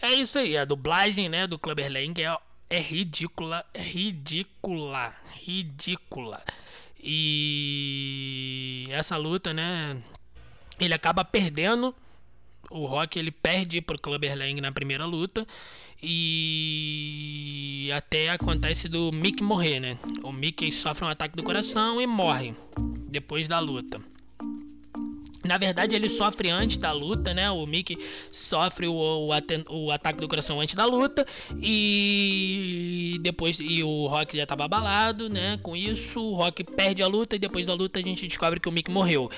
É 0.00 0.14
isso 0.14 0.38
aí, 0.38 0.56
a 0.56 0.64
dublagem, 0.64 1.28
né, 1.28 1.46
do 1.46 1.58
Clubber 1.58 1.92
Lang 1.92 2.18
é, 2.18 2.34
é 2.70 2.80
ridícula, 2.80 3.62
é 3.74 3.82
ridícula, 3.82 5.14
ridícula. 5.34 6.42
E 6.98 8.88
essa 8.90 9.18
luta, 9.18 9.52
né, 9.52 10.02
ele 10.80 10.94
acaba 10.94 11.22
perdendo. 11.22 11.94
O 12.70 12.86
Rock 12.86 13.18
ele 13.18 13.30
perde 13.30 13.82
pro 13.82 14.00
Clubber 14.00 14.34
Lang 14.34 14.62
na 14.62 14.72
primeira 14.72 15.04
luta 15.04 15.46
e 16.02 17.90
até 17.94 18.30
acontece 18.30 18.88
do 18.88 19.12
Mick 19.12 19.42
morrer, 19.42 19.80
né? 19.80 19.98
O 20.22 20.32
Mick 20.32 20.70
sofre 20.72 21.04
um 21.04 21.08
ataque 21.08 21.36
do 21.36 21.42
coração 21.42 22.00
e 22.00 22.06
morre 22.06 22.54
depois 23.08 23.46
da 23.48 23.58
luta. 23.58 23.98
Na 25.50 25.58
verdade, 25.58 25.96
ele 25.96 26.08
sofre 26.08 26.48
antes 26.48 26.78
da 26.78 26.92
luta, 26.92 27.34
né? 27.34 27.50
O 27.50 27.66
Mickey 27.66 27.98
sofre 28.30 28.86
o, 28.86 28.94
o, 28.94 29.30
o 29.68 29.90
ataque 29.90 30.20
do 30.20 30.28
coração 30.28 30.60
antes 30.60 30.76
da 30.76 30.84
luta 30.84 31.26
e 31.60 33.18
depois 33.20 33.58
e 33.58 33.82
o 33.82 34.06
Rock 34.06 34.36
já 34.36 34.46
tava 34.46 34.64
abalado, 34.64 35.28
né? 35.28 35.58
Com 35.60 35.76
isso, 35.76 36.22
o 36.22 36.34
Rock 36.34 36.62
perde 36.62 37.02
a 37.02 37.08
luta 37.08 37.34
e 37.34 37.38
depois 37.40 37.66
da 37.66 37.74
luta 37.74 37.98
a 37.98 38.02
gente 38.02 38.28
descobre 38.28 38.60
que 38.60 38.68
o 38.68 38.72
Mickey 38.72 38.92
morreu. 38.92 39.28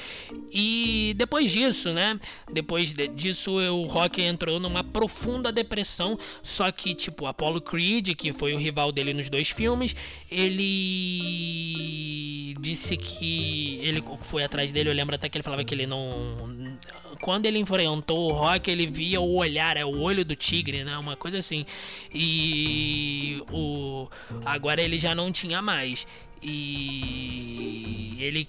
E 0.52 1.14
depois 1.16 1.50
disso, 1.50 1.94
né? 1.94 2.20
Depois 2.52 2.92
de- 2.92 3.08
disso, 3.08 3.52
o 3.52 3.86
Rock 3.86 4.20
entrou 4.20 4.60
numa 4.60 4.84
profunda 4.84 5.50
depressão. 5.50 6.18
Só 6.42 6.70
que, 6.70 6.94
tipo, 6.94 7.24
Apollo 7.24 7.62
Creed, 7.62 8.10
que 8.16 8.34
foi 8.34 8.52
o 8.52 8.58
rival 8.58 8.92
dele 8.92 9.14
nos 9.14 9.30
dois 9.30 9.48
filmes, 9.48 9.96
ele 10.30 10.52
disse 12.60 12.98
que 12.98 13.78
ele 13.80 14.04
foi 14.20 14.44
atrás 14.44 14.70
dele. 14.72 14.90
Eu 14.90 14.94
lembro 14.94 15.14
até 15.14 15.26
que 15.30 15.38
ele 15.38 15.42
falava 15.42 15.64
que 15.64 15.72
ele 15.74 15.86
não. 15.86 16.01
Quando 17.20 17.46
ele 17.46 17.58
enfrentou 17.58 18.30
o 18.30 18.32
Rock, 18.32 18.70
ele 18.70 18.86
via 18.86 19.20
o 19.20 19.36
olhar, 19.36 19.76
é 19.76 19.84
o 19.84 20.00
olho 20.00 20.24
do 20.24 20.34
tigre, 20.34 20.82
né? 20.84 20.96
Uma 20.98 21.16
coisa 21.16 21.38
assim. 21.38 21.64
E 22.12 23.42
o 23.50 24.08
agora 24.44 24.80
ele 24.82 24.98
já 24.98 25.14
não 25.14 25.30
tinha 25.30 25.62
mais. 25.62 26.06
E 26.42 28.16
ele 28.18 28.48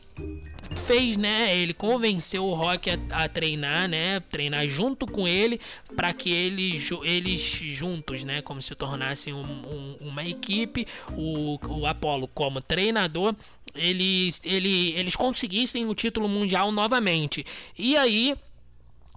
fez, 0.83 1.17
né? 1.17 1.55
Ele 1.55 1.73
convenceu 1.73 2.45
o 2.45 2.53
Rock 2.53 2.89
a, 2.89 2.97
a 3.11 3.29
treinar, 3.29 3.87
né? 3.87 4.19
Treinar 4.19 4.67
junto 4.67 5.05
com 5.05 5.27
ele 5.27 5.59
para 5.95 6.13
que 6.13 6.31
eles, 6.31 6.89
eles 7.03 7.41
juntos, 7.41 8.23
né? 8.23 8.41
Como 8.41 8.61
se 8.61 8.75
tornassem 8.75 9.33
um, 9.33 9.41
um, 9.41 9.97
uma 10.01 10.25
equipe. 10.25 10.87
O, 11.15 11.59
o 11.67 11.85
Apollo 11.85 12.27
como 12.27 12.61
treinador, 12.61 13.35
eles, 13.75 14.41
ele, 14.43 14.91
eles 14.93 15.15
conseguissem 15.15 15.87
o 15.87 15.95
título 15.95 16.27
mundial 16.27 16.71
novamente. 16.71 17.45
E 17.77 17.95
aí 17.95 18.35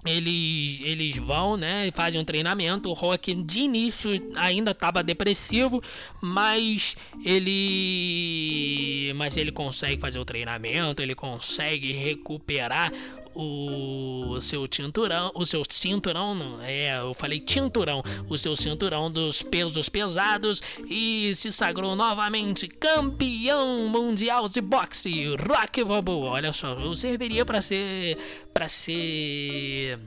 eles, 0.06 0.80
eles 0.82 1.16
vão, 1.16 1.56
né, 1.56 1.90
fazem 1.92 2.20
um 2.20 2.24
treinamento. 2.24 2.88
O 2.88 2.92
Rock 2.92 3.34
de 3.34 3.60
início 3.60 4.10
ainda 4.36 4.70
estava 4.70 5.02
depressivo, 5.02 5.82
mas 6.20 6.96
ele, 7.24 9.12
mas 9.16 9.36
ele 9.36 9.52
consegue 9.52 10.00
fazer 10.00 10.18
o 10.18 10.24
treinamento, 10.24 11.02
ele 11.02 11.14
consegue 11.14 11.92
recuperar 11.92 12.92
o 13.36 14.40
seu 14.40 14.66
cinturão, 14.70 15.30
o 15.34 15.44
seu 15.44 15.62
cinturão, 15.68 16.34
não, 16.34 16.62
é, 16.62 16.98
eu 16.98 17.12
falei 17.12 17.44
cinturão, 17.46 18.02
o 18.28 18.38
seu 18.38 18.56
cinturão 18.56 19.10
dos 19.10 19.42
pesos 19.42 19.90
pesados 19.90 20.62
e 20.88 21.34
se 21.34 21.52
sagrou 21.52 21.94
novamente 21.94 22.66
campeão 22.66 23.88
mundial 23.88 24.48
de 24.48 24.60
boxe, 24.62 25.34
Rock 25.36 25.84
Balboa. 25.84 26.30
Olha 26.30 26.52
só, 26.52 26.72
eu 26.74 26.94
serviria 26.94 27.44
para 27.44 27.60
ser 27.60 28.16
para 28.54 28.68
ser 28.68 29.98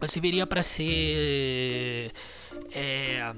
eu 0.00 0.08
serviria 0.08 0.46
para 0.46 0.62
ser 0.62 2.12
é, 2.72 3.32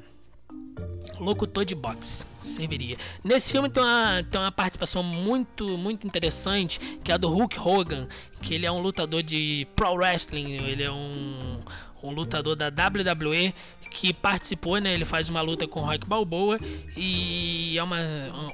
locutor 1.18 1.64
de 1.64 1.74
boxe 1.74 2.24
serviria. 2.48 2.96
Nesse 3.22 3.50
filme 3.50 3.68
tem 3.68 3.82
uma, 3.82 4.22
tem 4.22 4.40
uma 4.40 4.52
participação 4.52 5.02
muito, 5.02 5.78
muito 5.78 6.06
interessante, 6.06 6.78
que 7.02 7.10
é 7.10 7.14
a 7.14 7.18
do 7.18 7.28
Hulk 7.28 7.58
Hogan, 7.58 8.08
que 8.42 8.54
ele 8.54 8.66
é 8.66 8.72
um 8.72 8.80
lutador 8.80 9.22
de 9.22 9.66
pro 9.74 9.92
wrestling, 9.94 10.52
ele 10.52 10.82
é 10.82 10.90
um, 10.90 11.60
um 12.02 12.10
lutador 12.10 12.56
da 12.56 12.68
WWE 12.68 13.54
que 13.90 14.12
participou, 14.12 14.78
né? 14.78 14.92
Ele 14.92 15.04
faz 15.04 15.28
uma 15.28 15.40
luta 15.40 15.66
com 15.66 15.80
o 15.80 15.84
Rock 15.84 16.06
Balboa 16.06 16.58
e 16.96 17.76
é 17.78 17.82
uma, 17.82 17.98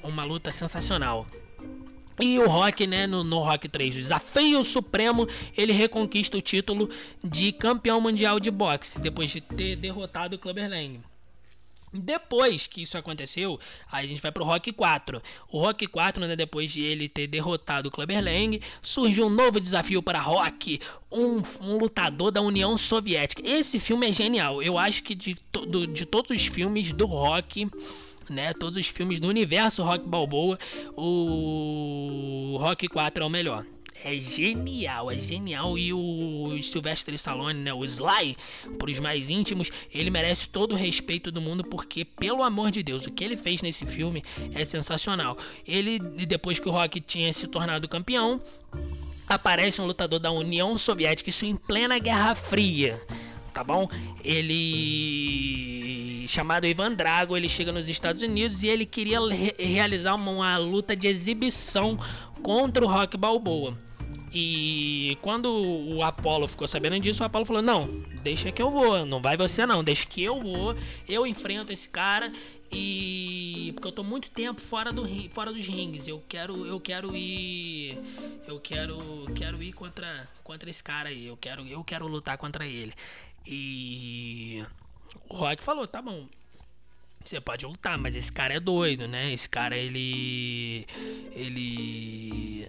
uma 0.02 0.24
luta 0.24 0.50
sensacional. 0.50 1.26
E 2.20 2.38
o 2.38 2.48
Rock, 2.48 2.86
né, 2.86 3.08
no, 3.08 3.24
no 3.24 3.40
Rock 3.40 3.68
3, 3.68 3.92
Desafio 3.92 4.62
Supremo, 4.62 5.26
ele 5.56 5.72
reconquista 5.72 6.36
o 6.36 6.40
título 6.40 6.88
de 7.22 7.50
campeão 7.50 8.00
mundial 8.00 8.38
de 8.38 8.52
boxe, 8.52 9.00
depois 9.00 9.30
de 9.30 9.40
ter 9.40 9.74
derrotado 9.74 10.36
o 10.36 10.38
Clubber 10.38 10.70
Lang. 10.70 11.00
Depois 11.94 12.66
que 12.66 12.82
isso 12.82 12.98
aconteceu, 12.98 13.58
aí 13.90 14.04
a 14.04 14.08
gente 14.08 14.20
vai 14.20 14.32
pro 14.32 14.44
Rock 14.44 14.72
4. 14.72 15.22
O 15.48 15.60
Rock 15.60 15.86
4, 15.86 16.26
né, 16.26 16.34
depois 16.34 16.72
de 16.72 16.82
ele 16.82 17.08
ter 17.08 17.26
derrotado 17.26 17.88
o 17.88 17.92
Clubber 17.92 18.22
Lang, 18.22 18.60
surgiu 18.82 19.26
um 19.26 19.30
novo 19.30 19.60
desafio 19.60 20.02
para 20.02 20.20
Rock, 20.20 20.80
um, 21.10 21.42
um, 21.60 21.76
lutador 21.78 22.32
da 22.32 22.40
União 22.40 22.76
Soviética. 22.76 23.42
Esse 23.46 23.78
filme 23.78 24.08
é 24.08 24.12
genial. 24.12 24.62
Eu 24.62 24.76
acho 24.76 25.02
que 25.02 25.14
de, 25.14 25.36
to, 25.52 25.86
de 25.86 26.04
todos 26.04 26.30
os 26.30 26.46
filmes 26.46 26.90
do 26.90 27.06
Rock, 27.06 27.70
né, 28.28 28.52
todos 28.54 28.76
os 28.76 28.86
filmes 28.86 29.20
do 29.20 29.28
universo 29.28 29.82
Rock 29.82 30.06
Balboa, 30.08 30.58
o 30.96 32.56
Rock 32.60 32.88
4 32.88 33.22
é 33.22 33.26
o 33.26 33.30
melhor 33.30 33.64
é 34.04 34.18
genial, 34.18 35.10
é 35.10 35.18
genial. 35.18 35.78
E 35.78 35.92
o 35.92 36.56
Sylvester 36.62 37.14
Stallone, 37.14 37.58
né, 37.58 37.72
o 37.72 37.84
Sly, 37.84 38.36
para 38.78 38.90
os 38.90 38.98
mais 38.98 39.30
íntimos, 39.30 39.70
ele 39.92 40.10
merece 40.10 40.48
todo 40.48 40.72
o 40.72 40.76
respeito 40.76 41.32
do 41.32 41.40
mundo 41.40 41.64
porque, 41.64 42.04
pelo 42.04 42.42
amor 42.42 42.70
de 42.70 42.82
Deus, 42.82 43.06
o 43.06 43.10
que 43.10 43.24
ele 43.24 43.36
fez 43.36 43.62
nesse 43.62 43.86
filme 43.86 44.22
é 44.52 44.64
sensacional. 44.64 45.38
Ele, 45.66 45.98
depois 45.98 46.58
que 46.58 46.68
o 46.68 46.72
Rock 46.72 47.00
tinha 47.00 47.32
se 47.32 47.48
tornado 47.48 47.88
campeão, 47.88 48.40
aparece 49.26 49.80
um 49.80 49.86
lutador 49.86 50.20
da 50.20 50.30
União 50.30 50.76
Soviética, 50.76 51.30
isso 51.30 51.46
em 51.46 51.56
plena 51.56 51.98
Guerra 51.98 52.34
Fria 52.34 53.00
tá 53.54 53.62
bom? 53.62 53.88
Ele 54.24 56.26
chamado 56.26 56.66
Ivan 56.66 56.92
Drago, 56.92 57.36
ele 57.36 57.48
chega 57.48 57.70
nos 57.70 57.88
Estados 57.88 58.20
Unidos 58.20 58.64
e 58.64 58.66
ele 58.66 58.84
queria 58.84 59.20
re 59.20 59.54
realizar 59.56 60.16
uma, 60.16 60.32
uma, 60.32 60.58
luta 60.58 60.96
de 60.96 61.06
exibição 61.06 61.96
contra 62.42 62.84
o 62.84 62.88
Rock 62.88 63.16
Balboa. 63.16 63.78
E 64.36 65.16
quando 65.22 65.46
o 65.48 66.02
Apollo 66.02 66.48
ficou 66.48 66.66
sabendo 66.66 66.98
disso, 66.98 67.22
o 67.22 67.26
Apollo 67.26 67.44
falou: 67.44 67.62
Não, 67.62 67.86
deixa 68.20 68.50
que 68.50 68.60
eu 68.60 68.68
vou, 68.68 69.06
não 69.06 69.22
vai 69.22 69.36
você 69.36 69.64
não, 69.64 69.84
deixa 69.84 70.04
que 70.06 70.24
eu 70.24 70.40
vou, 70.40 70.76
eu 71.08 71.24
enfrento 71.24 71.72
esse 71.72 71.88
cara 71.88 72.32
e 72.72 73.70
porque 73.74 73.86
eu 73.86 73.92
tô 73.92 74.02
muito 74.02 74.28
tempo 74.30 74.60
fora 74.60 74.92
do 74.92 75.06
fora 75.30 75.52
dos 75.52 75.64
rings, 75.68 76.08
eu 76.08 76.20
quero 76.28 76.66
eu 76.66 76.80
quero 76.80 77.14
ir 77.14 77.96
eu 78.48 78.58
quero 78.58 78.98
quero 79.36 79.62
ir 79.62 79.72
contra 79.72 80.28
contra 80.42 80.68
esse 80.68 80.82
cara 80.82 81.10
aí, 81.10 81.26
eu 81.26 81.36
quero 81.36 81.64
eu 81.68 81.84
quero 81.84 82.08
lutar 82.08 82.36
contra 82.36 82.66
ele. 82.66 82.92
E 83.46 84.64
o 85.28 85.36
Rock 85.36 85.62
falou: 85.62 85.86
"Tá 85.86 86.02
bom, 86.02 86.26
você 87.24 87.40
pode 87.40 87.64
lutar, 87.64 87.96
mas 87.98 88.16
esse 88.16 88.32
cara 88.32 88.54
é 88.54 88.60
doido, 88.60 89.06
né? 89.06 89.32
Esse 89.32 89.48
cara 89.48 89.76
ele 89.76 90.86
ele 91.30 92.68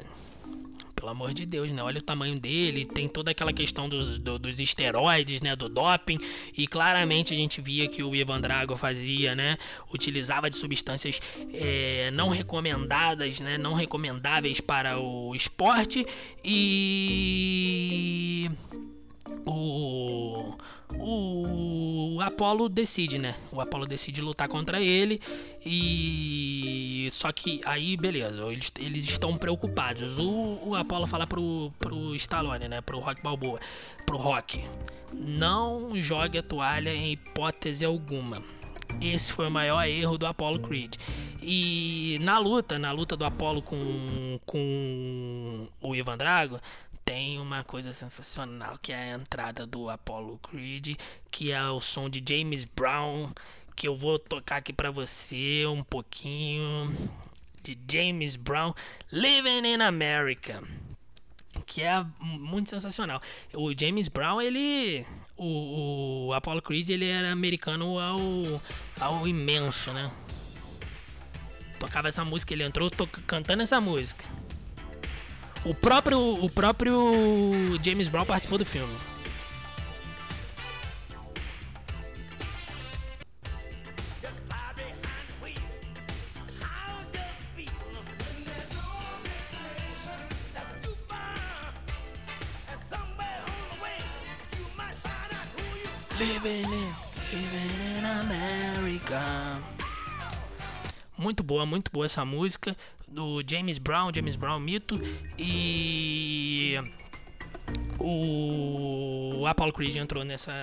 pelo 0.95 1.09
amor 1.09 1.33
de 1.33 1.45
Deus, 1.45 1.71
né? 1.71 1.83
Olha 1.83 1.99
o 1.99 2.01
tamanho 2.01 2.39
dele, 2.39 2.85
tem 2.85 3.07
toda 3.07 3.31
aquela 3.31 3.51
questão 3.51 3.89
dos, 3.89 4.17
do, 4.17 4.39
dos 4.39 4.59
esteroides, 4.59 5.41
né? 5.41 5.55
Do 5.55 5.67
doping, 5.67 6.19
e 6.57 6.67
claramente 6.67 7.33
a 7.33 7.37
gente 7.37 7.61
via 7.61 7.87
que 7.87 8.01
o 8.01 8.15
Ivan 8.15 8.39
Drago 8.39 8.75
fazia, 8.75 9.35
né? 9.35 9.57
Utilizava 9.93 10.49
de 10.49 10.55
substâncias 10.55 11.19
é, 11.53 12.09
não 12.11 12.29
recomendadas, 12.29 13.39
né? 13.39 13.57
Não 13.57 13.73
recomendáveis 13.73 14.61
para 14.61 14.99
o 14.99 15.35
esporte 15.35 16.05
e 16.43 18.49
o 19.45 20.55
o 20.97 22.19
Apollo 22.21 22.69
decide, 22.69 23.17
né? 23.17 23.35
O 23.51 23.59
Apollo 23.59 23.85
decide 23.85 24.21
lutar 24.21 24.47
contra 24.47 24.81
ele 24.81 25.19
e 25.65 27.07
só 27.11 27.31
que 27.31 27.61
aí 27.65 27.97
beleza, 27.97 28.43
eles, 28.51 28.71
eles 28.79 29.03
estão 29.03 29.37
preocupados. 29.37 30.17
O, 30.19 30.59
o 30.69 30.75
Apollo 30.75 31.07
fala 31.07 31.27
pro, 31.27 31.71
pro 31.79 32.15
Stallone, 32.15 32.67
né? 32.67 32.81
Pro 32.81 32.99
Rock 32.99 33.21
Balboa, 33.21 33.59
pro 34.05 34.17
Rock, 34.17 34.63
não 35.13 35.99
jogue 35.99 36.37
a 36.37 36.43
toalha 36.43 36.93
em 36.93 37.13
hipótese 37.13 37.83
alguma. 37.83 38.41
Esse 39.01 39.33
foi 39.33 39.47
o 39.47 39.51
maior 39.51 39.85
erro 39.85 40.17
do 40.17 40.25
Apollo 40.25 40.59
Creed. 40.67 40.95
E 41.41 42.17
na 42.21 42.37
luta, 42.37 42.79
na 42.79 42.91
luta 42.91 43.15
do 43.15 43.25
Apollo 43.25 43.61
com, 43.61 44.39
com 44.45 45.67
o 45.81 45.95
Ivan 45.95 46.17
Drago, 46.17 46.59
tem 47.03 47.39
uma 47.39 47.63
coisa 47.63 47.93
sensacional 47.93 48.79
que 48.81 48.91
é 48.91 48.95
a 48.95 49.15
entrada 49.15 49.67
do 49.67 49.89
Apollo 49.89 50.39
Creed, 50.39 50.97
que 51.29 51.51
é 51.51 51.61
o 51.69 51.79
som 51.79 52.09
de 52.09 52.23
James 52.27 52.65
Brown, 52.65 53.31
que 53.75 53.87
eu 53.87 53.95
vou 53.95 54.17
tocar 54.17 54.57
aqui 54.57 54.73
para 54.73 54.89
você 54.89 55.65
um 55.67 55.83
pouquinho 55.83 56.91
de 57.61 57.77
James 57.91 58.35
Brown, 58.35 58.73
Living 59.11 59.67
in 59.67 59.81
America, 59.81 60.63
que 61.67 61.81
é 61.83 62.03
muito 62.19 62.71
sensacional. 62.71 63.21
O 63.53 63.71
James 63.77 64.07
Brown, 64.07 64.41
ele 64.41 65.05
o, 65.37 66.27
o 66.27 66.33
Apollo 66.33 66.61
Creed, 66.61 66.89
ele 66.89 67.07
era 67.07 67.31
americano 67.31 67.99
ao 67.99 68.61
ao 68.99 69.27
imenso, 69.27 69.91
né? 69.91 70.11
Tocava 71.79 72.07
essa 72.07 72.23
música, 72.23 72.53
ele 72.53 72.63
entrou 72.63 72.89
cantando 73.27 73.61
essa 73.63 73.79
música. 73.81 74.23
O 75.63 75.73
próprio, 75.73 76.19
o 76.19 76.49
próprio 76.49 77.11
James 77.83 78.07
Brown 78.07 78.25
participou 78.25 78.57
do 78.57 78.65
filme. 78.65 78.93
Living 96.17 96.63
in, 96.63 96.93
living 97.33 97.99
in 97.99 98.05
America. 98.05 99.59
Muito 101.17 101.43
boa, 101.43 101.65
muito 101.65 101.91
boa 101.91 102.05
essa 102.05 102.23
música 102.23 102.73
do 103.05 103.43
James 103.45 103.77
Brown, 103.77 104.13
James 104.15 104.37
Brown 104.37 104.57
mito. 104.61 104.97
E 105.37 106.75
o 107.99 109.45
Apollo 109.45 109.73
Creed 109.73 109.97
entrou 109.97 110.23
nessa 110.23 110.53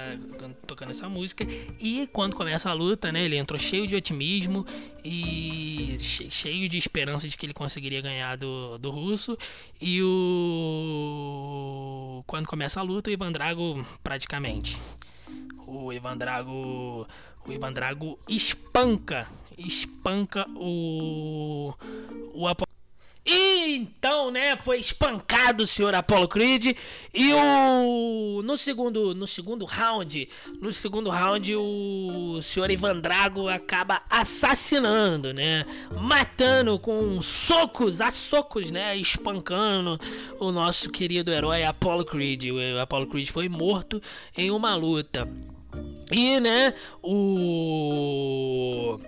tocando 0.67 0.93
essa 0.93 1.07
música. 1.07 1.45
E 1.79 2.09
quando 2.15 2.35
começa 2.35 2.71
a 2.71 2.73
luta, 2.73 3.13
né, 3.13 3.23
ele 3.23 3.37
entrou 3.37 3.59
cheio 3.59 3.87
de 3.87 3.95
otimismo 3.95 4.65
e 5.05 5.99
cheio 6.01 6.67
de 6.67 6.79
esperança 6.79 7.29
de 7.29 7.37
que 7.37 7.45
ele 7.45 7.53
conseguiria 7.53 8.01
ganhar 8.01 8.39
do, 8.39 8.79
do 8.79 8.91
russo. 8.91 9.37
E 9.79 10.03
o 10.03 11.05
quando 12.27 12.47
começa 12.47 12.81
a 12.81 12.83
luta, 12.83 13.11
o 13.11 13.13
Ivan 13.13 13.33
Drago 13.33 13.85
praticamente 14.03 14.79
o 15.73 15.93
Ivan 15.93 16.17
Drago. 16.17 17.07
O 17.47 17.53
Ivan 17.53 17.73
Drago 17.73 18.19
espanca. 18.29 19.27
Espanca 19.57 20.47
o. 20.57 21.75
O 22.35 22.47
Apollo. 22.47 22.73
E 23.25 23.77
então, 23.77 24.33
né, 24.33 24.57
foi 24.57 24.81
espancado 24.81 25.63
o 25.63 25.67
senhor 25.67 25.95
Apollo 25.95 26.27
Creed 26.27 26.77
e 27.15 27.33
o 27.33 28.43
no 28.43 28.57
segundo 28.57 29.15
no 29.15 29.29
segundo 29.29 29.65
round, 29.65 30.29
no 30.61 30.73
segundo 30.73 31.09
round 31.09 31.55
o 31.55 32.43
senhor 32.43 32.69
Ivan 32.69 32.99
Drago 32.99 33.49
acaba 33.49 34.03
assassinando, 34.11 35.33
né, 35.33 35.65
matando 36.01 36.81
com 36.81 37.23
socos, 37.23 38.01
a 38.01 38.11
socos, 38.11 38.73
né, 38.73 38.97
espancando 38.97 40.01
o 40.41 40.51
nosso 40.51 40.91
querido 40.91 41.31
herói 41.31 41.63
Apollo 41.63 42.05
Creed. 42.05 42.47
O 42.47 42.81
Apollo 42.81 43.07
Creed 43.07 43.31
foi 43.31 43.49
morto 43.49 44.03
em 44.37 44.51
uma 44.51 44.75
luta. 44.75 45.29
E, 46.13 46.41
né, 46.41 46.75
o 47.03 48.99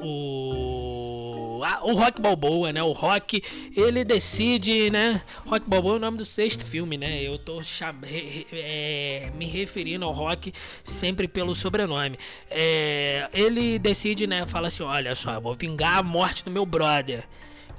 o 0.00 1.44
o 1.82 1.94
Rock 1.94 2.20
Balboa, 2.20 2.72
né? 2.72 2.82
O 2.82 2.92
Rock, 2.92 3.42
ele 3.76 4.04
decide, 4.04 4.90
né? 4.90 5.22
Rock 5.46 5.68
Balboa 5.68 5.94
é 5.94 5.96
o 5.96 6.00
nome 6.00 6.18
do 6.18 6.24
sexto 6.24 6.64
filme, 6.64 6.96
né? 6.96 7.22
Eu 7.22 7.38
tô 7.38 7.60
é, 8.52 9.30
me 9.36 9.46
referindo 9.46 10.04
ao 10.04 10.12
Rock 10.12 10.52
sempre 10.82 11.28
pelo 11.28 11.54
sobrenome. 11.54 12.18
É, 12.50 13.28
ele 13.32 13.78
decide, 13.78 14.26
né? 14.26 14.46
Fala 14.46 14.68
assim: 14.68 14.82
olha 14.82 15.14
só, 15.14 15.38
vou 15.40 15.54
vingar 15.54 15.98
a 15.98 16.02
morte 16.02 16.44
do 16.44 16.50
meu 16.50 16.66
brother. 16.66 17.24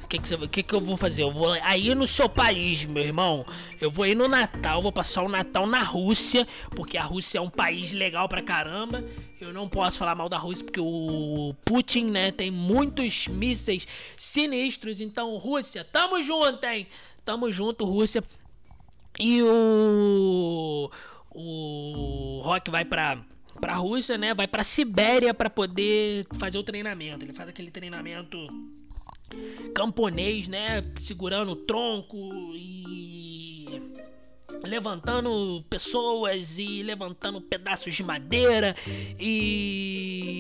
O 0.06 0.08
que, 0.08 0.20
que, 0.20 0.48
que, 0.48 0.64
que, 0.64 0.76
eu 0.76 0.80
vou 0.80 0.96
fazer? 0.96 1.24
Eu 1.24 1.32
vou 1.32 1.52
aí 1.64 1.96
no 1.96 2.06
seu 2.06 2.30
país, 2.30 2.86
meu 2.86 3.04
irmão. 3.04 3.44
Eu 3.82 3.90
vou 3.90 4.06
ir 4.06 4.16
no 4.16 4.28
Natal, 4.28 4.80
vou 4.80 4.92
passar 4.92 5.24
o 5.24 5.28
Natal 5.28 5.66
na 5.66 5.80
Rússia, 5.82 6.48
porque 6.76 6.96
a 6.96 7.04
Rússia 7.04 7.40
é 7.40 7.42
um 7.42 7.50
país 7.50 7.92
legal 7.92 8.30
pra 8.30 8.44
caramba. 8.44 9.04
Eu 9.42 9.52
não 9.52 9.68
posso 9.68 9.98
falar 9.98 10.14
mal 10.14 10.30
da 10.30 10.38
Rússia 10.38 10.64
porque 10.64 10.80
o 10.80 11.56
Putin, 11.66 12.06
né, 12.06 12.32
tem 12.32 12.52
muitos 12.52 13.28
mísseis 13.28 13.88
sinistros. 14.16 15.02
Então, 15.02 15.36
Rússia, 15.38 15.84
tamo 15.84 16.22
junto, 16.22 16.64
hein? 16.66 16.86
Tamo 17.26 17.52
junto, 17.52 17.84
Rússia. 17.84 18.24
E 19.20 19.42
o 19.42 20.92
o 21.32 22.42
Rock 22.44 22.70
vai 22.70 22.86
pra 22.86 23.26
pra 23.60 23.74
Rússia, 23.74 24.20
né? 24.20 24.36
Vai 24.36 24.48
pra 24.48 24.64
Sibéria 24.64 25.34
para 25.34 25.50
poder 25.50 26.28
fazer 26.38 26.60
o 26.60 26.64
treinamento. 26.64 27.26
Ele 27.26 27.34
faz 27.34 27.50
aquele 27.50 27.72
treinamento 27.72 28.38
camponês, 29.74 30.48
né? 30.48 30.84
Segurando 31.00 31.52
o 31.52 31.56
tronco 31.56 32.18
e 32.56 33.82
levantando 34.64 35.64
pessoas 35.70 36.58
e 36.58 36.82
levantando 36.84 37.42
pedaços 37.42 37.94
de 37.94 38.04
madeira 38.04 38.76
e 39.20 40.36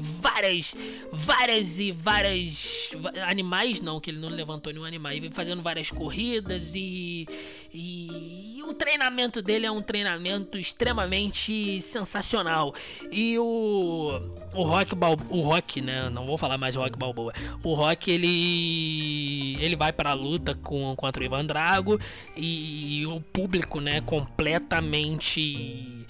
várias, 0.00 0.74
várias 1.12 1.78
e 1.78 1.92
várias 1.92 2.90
animais, 3.26 3.80
não, 3.80 4.00
que 4.00 4.10
ele 4.10 4.18
não 4.18 4.28
levantou 4.28 4.72
nenhum 4.72 4.84
animal, 4.84 5.12
e 5.12 5.30
fazendo 5.30 5.62
várias 5.62 5.90
corridas 5.90 6.74
e, 6.74 7.26
e, 7.72 8.58
e 8.58 8.62
o 8.62 8.74
treinamento 8.74 9.42
dele 9.42 9.66
é 9.66 9.70
um 9.70 9.82
treinamento 9.82 10.58
extremamente 10.58 11.80
sensacional. 11.82 12.74
E 13.10 13.38
o 13.38 14.20
o 14.54 14.62
Rock 14.62 14.94
o 15.28 15.40
Rock, 15.40 15.80
né, 15.80 16.08
não 16.10 16.26
vou 16.26 16.38
falar 16.38 16.58
mais 16.58 16.76
Rock 16.76 16.98
Balboa. 16.98 17.32
O 17.62 17.74
Rock 17.74 18.10
ele 18.10 19.56
ele 19.62 19.76
vai 19.76 19.92
para 19.92 20.10
a 20.10 20.14
luta 20.14 20.54
com 20.54 20.94
contra 20.96 21.22
o 21.22 21.24
Ivan 21.24 21.44
Drago 21.44 21.98
e 22.36 23.04
o 23.06 23.20
público, 23.20 23.80
né, 23.80 24.00
completamente 24.00 26.06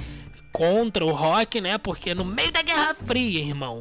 contra 0.59 1.05
o 1.07 1.13
rock, 1.13 1.61
né? 1.61 1.79
Porque 1.79 2.13
no 2.13 2.25
meio 2.25 2.51
da 2.51 2.63
Guerra 2.63 2.93
Fria, 2.93 3.41
irmão. 3.41 3.79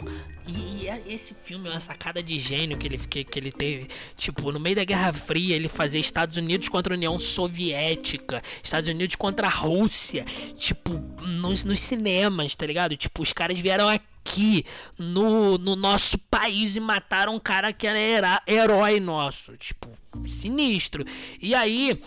E, 0.48 0.88
é, 0.88 1.02
esse 1.08 1.34
filme 1.34 1.68
é 1.68 1.72
uma 1.72 1.80
sacada 1.80 2.22
de 2.22 2.38
gênio 2.38 2.78
que 2.78 2.88
ele, 2.88 3.00
que, 3.00 3.24
que 3.24 3.40
ele 3.40 3.52
teve. 3.52 3.88
Tipo, 4.16 4.52
no 4.52 4.60
meio 4.60 4.76
da 4.76 4.84
Guerra 4.84 5.12
Fria, 5.12 5.56
ele 5.56 5.68
fazia 5.68 6.00
Estados 6.00 6.38
Unidos 6.38 6.70
contra 6.70 6.94
a 6.94 6.96
União 6.96 7.18
Soviética, 7.18 8.44
Estados 8.64 8.88
Unidos 8.88 9.16
contra 9.16 9.48
a 9.48 9.50
Rússia. 9.50 10.24
Tipo, 10.56 10.94
nos, 11.26 11.66
nos 11.66 11.80
cinemas, 11.80 12.56
tá 12.56 12.68
ligado? 12.68 12.96
Tipo, 12.96 13.24
os 13.24 13.34
caras 13.34 13.60
vieram 13.60 13.90
aqui 13.90 14.64
no, 15.00 15.58
no 15.58 15.76
nosso 15.76 16.20
país 16.30 16.76
e 16.76 16.80
mataram 16.80 17.36
um 17.36 17.40
cara 17.40 17.74
que 17.74 17.88
era 17.88 18.42
herói 18.46 19.00
nosso. 19.00 19.58
Tipo, 19.58 19.90
sinistro. 20.28 21.04
E 21.42 21.56
aí 21.56 22.00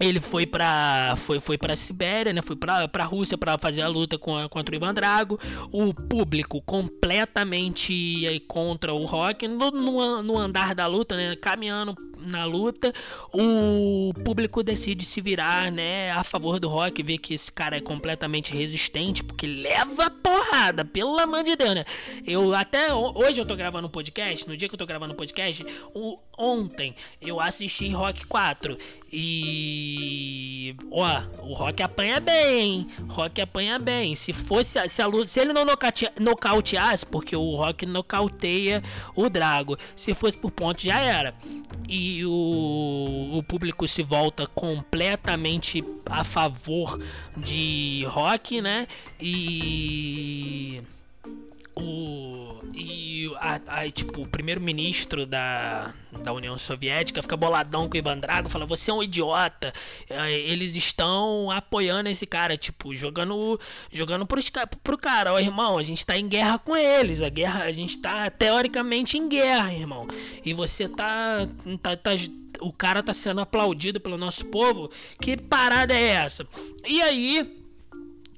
ele 0.00 0.20
foi 0.20 0.46
para 0.46 1.14
foi 1.16 1.40
foi 1.40 1.58
para 1.58 1.74
Sibéria, 1.74 2.32
né? 2.32 2.40
Foi 2.40 2.56
para 2.56 2.88
para 2.88 3.04
Rússia 3.04 3.36
para 3.36 3.58
fazer 3.58 3.82
a 3.82 3.88
luta 3.88 4.16
com, 4.16 4.48
contra 4.48 4.72
o 4.72 4.76
Ivan 4.76 4.94
Drago. 4.94 5.38
O 5.72 5.92
público 5.92 6.62
completamente 6.62 8.42
contra 8.46 8.92
o 8.94 9.04
Rock 9.04 9.48
no, 9.48 9.70
no, 9.70 10.22
no 10.22 10.38
andar 10.38 10.74
da 10.74 10.86
luta, 10.86 11.16
né? 11.16 11.36
Caminhando 11.36 11.96
na 12.26 12.44
luta, 12.44 12.92
o 13.32 14.12
público 14.24 14.62
decide 14.62 15.04
se 15.04 15.20
virar, 15.20 15.70
né, 15.70 16.10
a 16.12 16.22
favor 16.22 16.58
do 16.58 16.68
Rock, 16.68 17.02
ver 17.02 17.18
que 17.18 17.34
esse 17.34 17.50
cara 17.50 17.76
é 17.76 17.80
completamente 17.80 18.52
resistente, 18.52 19.22
porque 19.22 19.46
leva 19.46 20.10
porrada, 20.10 20.84
pelo 20.84 21.18
amor 21.18 21.42
de 21.42 21.56
Deus, 21.56 21.74
né? 21.74 21.84
Eu 22.26 22.54
até 22.54 22.92
hoje 22.92 23.40
eu 23.40 23.46
tô 23.46 23.56
gravando 23.56 23.88
um 23.88 23.90
podcast, 23.90 24.48
no 24.48 24.56
dia 24.56 24.68
que 24.68 24.74
eu 24.74 24.78
tô 24.78 24.86
gravando 24.86 25.12
um 25.12 25.16
podcast, 25.16 25.64
o, 25.94 26.18
ontem 26.36 26.94
eu 27.20 27.40
assisti 27.40 27.88
Rock 27.90 28.26
4 28.26 28.76
e 29.12 30.74
ó, 30.90 31.22
o 31.40 31.54
Rock 31.54 31.82
apanha 31.82 32.20
bem, 32.20 32.86
Rock 33.08 33.40
apanha 33.40 33.78
bem. 33.78 34.14
Se 34.14 34.32
fosse 34.32 34.78
se 34.88 35.02
a 35.02 35.06
luta, 35.06 35.26
se 35.26 35.40
ele 35.40 35.52
não 35.52 35.64
nocauteasse, 36.20 37.06
porque 37.06 37.34
o 37.34 37.56
Rock 37.56 37.86
nocauteia 37.86 38.82
o 39.14 39.28
Drago, 39.28 39.76
se 39.96 40.14
fosse 40.14 40.36
por 40.36 40.50
ponto 40.50 40.82
já 40.82 41.00
era. 41.00 41.34
E 41.88 42.07
o, 42.24 43.38
o 43.38 43.42
público 43.42 43.86
se 43.88 44.02
volta 44.02 44.46
completamente 44.46 45.84
a 46.06 46.24
favor 46.24 47.00
de 47.36 48.04
rock, 48.08 48.60
né? 48.60 48.86
E 49.20 50.82
o 51.74 52.47
e 52.74 53.30
a, 53.36 53.90
tipo 53.90 54.22
o 54.22 54.28
primeiro-ministro 54.28 55.26
da, 55.26 55.92
da 56.22 56.32
União 56.32 56.56
Soviética 56.56 57.22
fica 57.22 57.36
boladão 57.36 57.88
com 57.88 57.94
o 57.94 57.98
Ivan 57.98 58.18
Drago, 58.18 58.48
fala: 58.48 58.66
"Você 58.66 58.90
é 58.90 58.94
um 58.94 59.02
idiota". 59.02 59.72
É, 60.08 60.32
eles 60.32 60.76
estão 60.76 61.50
apoiando 61.50 62.08
esse 62.08 62.26
cara, 62.26 62.56
tipo, 62.56 62.94
jogando 62.94 63.58
jogando 63.90 64.26
pro, 64.26 64.40
pro 64.82 64.98
cara, 64.98 65.32
ó, 65.32 65.38
irmão, 65.38 65.78
a 65.78 65.82
gente 65.82 66.04
tá 66.04 66.16
em 66.16 66.28
guerra 66.28 66.58
com 66.58 66.76
eles, 66.76 67.22
a 67.22 67.28
guerra, 67.28 67.64
a 67.64 67.72
gente 67.72 67.98
tá 67.98 68.30
teoricamente 68.30 69.18
em 69.18 69.28
guerra, 69.28 69.72
irmão. 69.72 70.06
E 70.44 70.52
você 70.52 70.88
tá 70.88 71.48
tá, 71.82 71.96
tá 71.96 72.10
o 72.60 72.72
cara 72.72 73.02
tá 73.02 73.14
sendo 73.14 73.40
aplaudido 73.40 74.00
pelo 74.00 74.16
nosso 74.16 74.44
povo. 74.46 74.90
Que 75.20 75.36
parada 75.36 75.94
é 75.94 76.08
essa? 76.08 76.46
E 76.86 77.00
aí, 77.00 77.58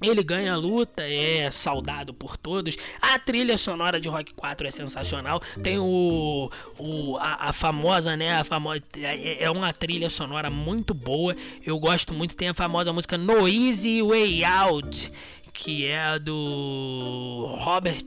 ele 0.01 0.23
ganha 0.23 0.53
a 0.53 0.57
luta, 0.57 1.03
é 1.03 1.49
saudado 1.51 2.13
por 2.13 2.37
todos. 2.37 2.77
A 3.01 3.19
trilha 3.19 3.57
sonora 3.57 3.99
de 3.99 4.09
Rock 4.09 4.33
4 4.33 4.67
é 4.67 4.71
sensacional. 4.71 5.41
Tem 5.61 5.77
o, 5.77 6.49
o 6.77 7.17
a, 7.17 7.49
a, 7.49 7.53
famosa, 7.53 8.15
né? 8.15 8.33
A 8.33 8.43
famosa 8.43 8.81
é, 8.97 9.43
é 9.43 9.49
uma 9.51 9.71
trilha 9.73 10.09
sonora 10.09 10.49
muito 10.49 10.93
boa. 10.93 11.35
Eu 11.65 11.79
gosto 11.79 12.13
muito. 12.13 12.35
Tem 12.35 12.49
a 12.49 12.53
famosa 12.53 12.91
música 12.91 13.17
No 13.17 13.47
Easy 13.47 14.01
Way 14.01 14.43
Out, 14.43 15.11
que 15.53 15.85
é 15.85 16.17
do 16.17 17.45
Robert 17.59 18.05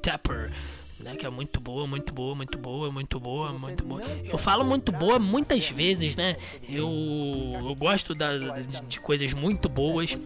Tapper 0.00 0.50
né? 1.02 1.16
Que 1.16 1.26
é 1.26 1.30
muito 1.30 1.60
boa, 1.60 1.86
muito 1.86 2.14
boa, 2.14 2.34
muito 2.34 2.58
boa, 2.58 2.90
muito 2.90 3.20
boa, 3.20 3.52
muito 3.52 3.84
boa. 3.84 4.02
Eu 4.24 4.38
falo 4.38 4.64
muito 4.64 4.92
boa 4.92 5.18
muitas 5.18 5.68
vezes, 5.68 6.16
né? 6.16 6.36
Eu, 6.68 6.88
eu 7.60 7.74
gosto 7.74 8.14
da, 8.14 8.38
de 8.88 9.00
coisas 9.00 9.34
muito 9.34 9.68
boas. 9.68 10.18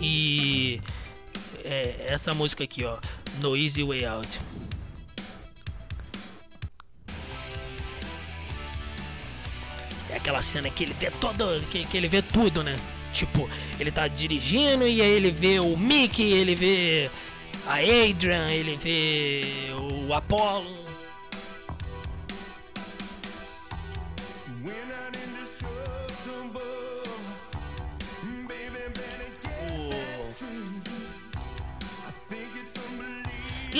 E 0.00 0.80
é, 1.64 2.06
essa 2.08 2.34
música 2.34 2.64
aqui, 2.64 2.84
ó, 2.84 2.96
No 3.40 3.56
Easy 3.56 3.82
Way 3.82 4.04
Out. 4.04 4.40
É 10.10 10.16
aquela 10.16 10.42
cena 10.42 10.70
que 10.70 10.84
ele 10.84 10.94
vê 10.94 11.10
todo, 11.10 11.60
que, 11.70 11.84
que 11.84 11.96
ele 11.96 12.08
vê 12.08 12.22
tudo, 12.22 12.62
né? 12.62 12.76
Tipo, 13.12 13.48
ele 13.78 13.90
tá 13.90 14.08
dirigindo 14.08 14.86
e 14.86 15.00
aí 15.00 15.10
ele 15.10 15.30
vê 15.30 15.60
o 15.60 15.76
Mickey, 15.76 16.32
ele 16.32 16.54
vê 16.54 17.10
a 17.66 17.76
Adrian, 17.76 18.50
ele 18.50 18.76
vê 18.76 19.72
o 20.06 20.12
Apollo. 20.12 20.83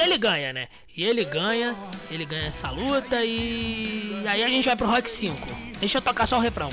Ele 0.04 0.18
ganha, 0.18 0.52
né? 0.52 0.68
E 0.96 1.04
ele 1.04 1.24
ganha, 1.24 1.74
ele 2.10 2.24
ganha 2.24 2.46
essa 2.46 2.70
luta 2.70 3.24
e 3.24 4.22
aí 4.26 4.42
a 4.42 4.48
gente 4.48 4.64
vai 4.64 4.76
pro 4.76 4.86
Rock 4.86 5.10
5. 5.10 5.36
Deixa 5.80 5.98
eu 5.98 6.02
tocar 6.02 6.26
só 6.26 6.36
o 6.36 6.40
refrão. 6.40 6.70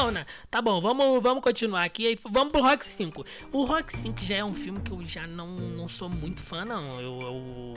Bom, 0.00 0.10
né? 0.10 0.24
Tá 0.50 0.62
bom, 0.62 0.80
vamos, 0.80 1.22
vamos 1.22 1.42
continuar 1.42 1.84
aqui. 1.84 2.06
Aí, 2.06 2.18
vamos 2.28 2.52
pro 2.52 2.62
Rock 2.62 2.84
5. 2.84 3.24
O 3.52 3.64
Rock 3.64 3.92
5 3.92 4.20
já 4.22 4.36
é 4.36 4.44
um 4.44 4.54
filme 4.54 4.80
que 4.80 4.90
eu 4.90 5.04
já 5.04 5.26
não, 5.26 5.48
não 5.48 5.86
sou 5.86 6.08
muito 6.08 6.40
fã, 6.40 6.64
não. 6.64 7.00
Eu, 7.00 7.20
eu 7.20 7.74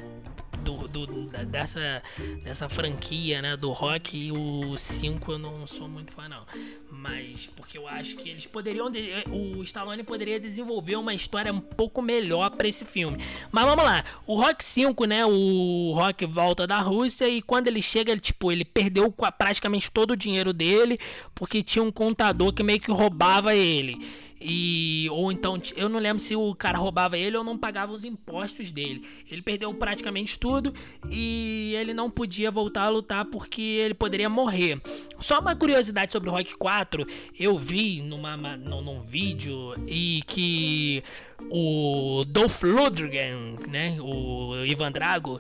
do, 0.64 0.88
do, 0.88 1.28
dessa, 1.46 2.02
dessa 2.44 2.70
franquia, 2.70 3.42
né? 3.42 3.58
Do 3.58 3.72
rock, 3.72 4.32
o 4.32 4.78
5 4.78 5.32
eu 5.32 5.38
não 5.38 5.68
sou 5.68 5.88
muito 5.88 6.12
fã, 6.12 6.28
não. 6.28 6.46
Mas 6.90 7.50
porque 7.56 7.78
eu 7.78 7.88
acho 7.88 8.16
que 8.16 8.30
eles 8.30 8.46
poderiam. 8.46 8.90
O 9.30 9.62
Stallone 9.64 10.04
poderia 10.04 10.40
desenvolver 10.40 10.96
uma 10.96 11.14
história 11.14 11.52
um 11.52 11.60
pouco 11.60 12.02
melhor 12.02 12.50
para 12.52 12.68
esse 12.68 12.86
filme. 12.86 13.18
Mas 13.52 13.66
vamos 13.66 13.84
lá. 13.84 14.04
O 14.26 14.36
Rock 14.36 14.64
5, 14.64 15.06
né? 15.06 15.26
O 15.26 15.92
Rock 15.94 16.26
volta 16.26 16.66
da 16.66 16.80
Rússia 16.80 17.28
e 17.28 17.42
quando 17.42 17.68
ele 17.68 17.82
chega, 17.82 18.12
ele, 18.12 18.22
tipo, 18.22 18.52
ele 18.52 18.66
perdeu 18.66 19.12
praticamente 19.12 19.92
todo 19.92 20.12
o 20.12 20.18
dinheiro 20.18 20.54
dele 20.54 20.98
porque 21.36 21.62
tinha 21.62 21.84
um 21.84 21.92
contador 21.92 22.54
que 22.54 22.64
meio 22.64 22.80
que 22.80 22.92
roubava 22.92 23.56
ele. 23.56 23.98
E 24.46 25.08
ou 25.10 25.32
então 25.32 25.58
eu 25.76 25.88
não 25.88 26.00
lembro 26.00 26.20
se 26.20 26.36
o 26.36 26.54
cara 26.54 26.78
roubava 26.78 27.18
ele 27.18 27.38
ou 27.38 27.44
não 27.44 27.58
pagava 27.58 27.94
os 27.94 28.04
impostos 28.04 28.72
dele. 28.72 29.02
Ele 29.32 29.42
perdeu 29.42 29.74
praticamente 29.74 30.38
tudo 30.38 30.74
e 31.10 31.74
ele 31.78 31.94
não 31.94 32.10
podia 32.10 32.52
voltar 32.52 32.84
a 32.84 32.90
lutar 32.90 33.26
porque 33.26 33.62
ele 33.62 33.94
poderia 33.94 34.30
morrer. 34.30 34.82
Só 35.18 35.40
uma 35.40 35.56
curiosidade 35.56 36.12
sobre 36.12 36.30
o 36.30 36.32
Rock 36.34 36.58
4, 36.58 37.08
eu 37.40 37.58
vi 37.58 38.02
numa, 38.02 38.36
num, 38.58 38.82
num 38.82 39.02
vídeo 39.02 39.74
e 39.88 40.22
que 40.28 41.02
o 41.50 42.24
Dolph 42.28 42.64
Lundgren, 42.64 43.56
né, 43.70 43.98
o 44.00 44.66
Ivan 44.66 44.92
Drago, 44.92 45.40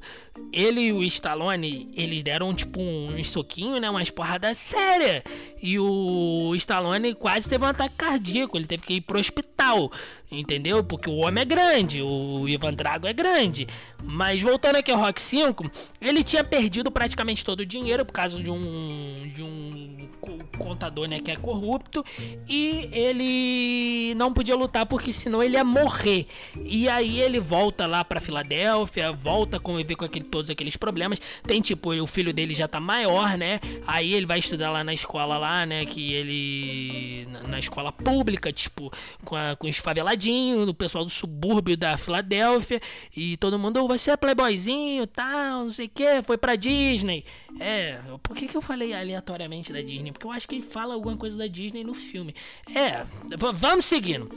ele 0.51 0.81
e 0.81 0.93
o 0.93 1.03
Stallone, 1.03 1.89
eles 1.95 2.23
deram 2.23 2.53
tipo 2.53 2.79
um, 2.79 3.15
um 3.15 3.23
soquinho, 3.23 3.79
né, 3.79 3.89
umas 3.89 4.09
porradas 4.09 4.57
sérias. 4.57 5.23
E 5.61 5.79
o 5.79 6.53
Stallone 6.55 7.15
quase 7.15 7.49
teve 7.49 7.63
um 7.63 7.67
ataque 7.67 7.95
cardíaco, 7.95 8.57
ele 8.57 8.67
teve 8.67 8.83
que 8.83 8.93
ir 8.95 9.01
pro 9.01 9.19
hospital, 9.19 9.91
entendeu? 10.31 10.83
Porque 10.83 11.09
o 11.09 11.17
homem 11.17 11.41
é 11.41 11.45
grande, 11.45 12.01
o 12.01 12.47
Ivan 12.47 12.73
Drago 12.73 13.07
é 13.07 13.13
grande. 13.13 13.67
Mas 14.03 14.41
voltando 14.41 14.75
aqui 14.75 14.91
ao 14.91 14.99
Rock 14.99 15.21
5, 15.21 15.69
ele 16.01 16.23
tinha 16.23 16.43
perdido 16.43 16.91
praticamente 16.91 17.45
todo 17.45 17.61
o 17.61 17.65
dinheiro 17.65 18.05
por 18.05 18.13
causa 18.13 18.41
de 18.41 18.51
um 18.51 19.29
de 19.33 19.41
um 19.41 20.09
contador, 20.57 21.07
né, 21.07 21.19
que 21.19 21.31
é 21.31 21.35
corrupto, 21.35 22.05
e 22.47 22.89
ele 22.91 24.13
não 24.15 24.33
podia 24.33 24.55
lutar 24.55 24.85
porque 24.85 25.11
senão 25.11 25.41
ele 25.41 25.55
ia 25.55 25.63
morrer. 25.63 26.27
E 26.63 26.87
aí 26.89 27.19
ele 27.19 27.39
volta 27.39 27.85
lá 27.85 28.03
para 28.03 28.19
Filadélfia, 28.19 29.11
volta 29.11 29.57
a 29.57 29.59
conviver 29.59 29.95
com 29.95 30.05
aquele, 30.05 30.25
todos 30.25 30.49
aqueles 30.49 30.77
problemas. 30.77 31.19
Tem 31.43 31.61
tipo, 31.61 31.93
o 31.93 32.07
filho 32.07 32.33
dele 32.33 32.53
já 32.53 32.67
tá 32.67 32.79
maior, 32.79 33.37
né? 33.37 33.59
Aí 33.87 34.13
ele 34.13 34.25
vai 34.25 34.39
estudar 34.39 34.71
lá 34.71 34.83
na 34.83 34.93
escola 34.93 35.37
lá, 35.37 35.65
né, 35.65 35.85
que 35.85 36.13
ele 36.13 37.27
na 37.47 37.59
escola 37.59 37.91
pública, 37.91 38.51
tipo, 38.51 38.91
com, 39.23 39.35
a, 39.35 39.55
com 39.55 39.67
os 39.67 39.77
faveladinhos, 39.77 40.67
o 40.67 40.73
pessoal 40.73 41.03
do 41.03 41.09
subúrbio 41.09 41.77
da 41.77 41.97
Filadélfia, 41.97 42.81
e 43.15 43.37
todo 43.37 43.59
mundo, 43.59 43.85
você 43.87 44.11
é 44.11 44.17
playboyzinho, 44.17 45.05
tal, 45.07 45.63
não 45.63 45.69
sei 45.71 45.85
o 45.87 45.89
que, 45.89 46.21
foi 46.21 46.37
pra 46.37 46.55
Disney. 46.55 47.23
É, 47.59 47.99
por 48.21 48.35
que 48.35 48.47
que 48.47 48.57
eu 48.57 48.61
falei 48.61 48.93
aleatoriamente 48.93 49.71
da 49.71 49.81
Disney? 49.81 50.11
Porque 50.11 50.25
eu 50.25 50.31
acho 50.33 50.47
que 50.47 50.55
ele 50.55 50.63
fala 50.63 50.93
alguma 50.93 51.15
coisa 51.15 51.37
da 51.37 51.47
Disney 51.47 51.83
no 51.83 51.93
filme. 51.93 52.35
É, 52.73 53.05
vamos 53.53 53.85
seguindo. 53.85 54.29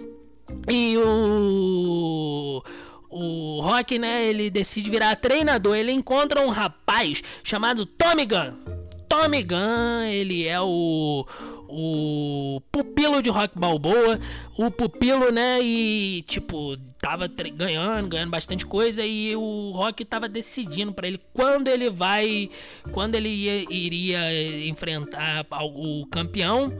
E 0.68 0.96
o 0.98 2.62
o 3.08 3.60
Rock, 3.60 3.98
né, 3.98 4.26
ele 4.26 4.50
decide 4.50 4.90
virar 4.90 5.16
treinador. 5.16 5.74
Ele 5.76 5.92
encontra 5.92 6.40
um 6.40 6.48
rapaz 6.48 7.22
chamado 7.42 7.86
Tommy 7.86 8.26
Gunn. 8.26 8.52
Tommy 9.08 9.42
Gunn, 9.42 10.04
ele 10.10 10.46
é 10.46 10.60
o 10.60 11.24
o 11.68 12.60
pupilo 12.70 13.22
de 13.22 13.30
Rock 13.30 13.58
Balboa, 13.58 14.18
o 14.56 14.70
pupilo, 14.70 15.30
né, 15.30 15.60
e 15.60 16.22
tipo, 16.26 16.76
tava 17.00 17.28
ganhando, 17.28 18.08
ganhando 18.08 18.30
bastante 18.30 18.66
coisa 18.66 19.04
e 19.04 19.34
o 19.36 19.72
Rock 19.72 20.04
tava 20.04 20.28
decidindo 20.28 20.92
para 20.92 21.06
ele 21.06 21.20
quando 21.32 21.68
ele 21.68 21.90
vai, 21.90 22.50
quando 22.92 23.14
ele 23.14 23.28
ia, 23.28 23.64
iria 23.70 24.68
enfrentar 24.68 25.46
o 25.50 26.06
campeão 26.06 26.72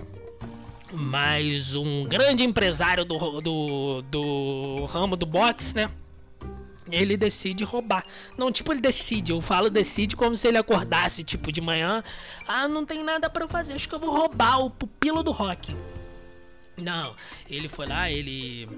mas 0.93 1.75
um 1.75 2.05
grande 2.05 2.45
empresário 2.45 3.05
do, 3.05 3.41
do, 3.41 4.03
do 4.03 4.85
ramo 4.87 5.17
do 5.17 5.27
boxe, 5.27 5.75
né? 5.75 5.91
Ele 6.91 7.17
decide 7.17 7.65
roubar. 7.65 8.05
Não, 8.37 8.53
tipo, 8.53 8.73
ele 8.73 8.81
decide. 8.81 9.33
Eu 9.33 9.41
falo 9.41 9.71
decide 9.71 10.17
como 10.17 10.37
se 10.37 10.49
ele 10.49 10.59
acordasse, 10.59 11.25
tipo, 11.25 11.51
de 11.51 11.61
manhã. 11.61 12.03
Ah, 12.47 12.69
não 12.69 12.85
tem 12.85 13.03
nada 13.03 13.29
para 13.29 13.49
fazer. 13.49 13.75
Acho 13.75 13.89
que 13.89 13.95
eu 13.95 13.99
vou 13.99 14.11
roubar 14.11 14.61
o 14.61 14.71
pupilo 14.71 15.23
do 15.23 15.31
rock. 15.31 15.75
Não, 16.77 17.15
ele 17.49 17.69
foi 17.69 17.87
lá, 17.87 18.11
ele 18.11 18.69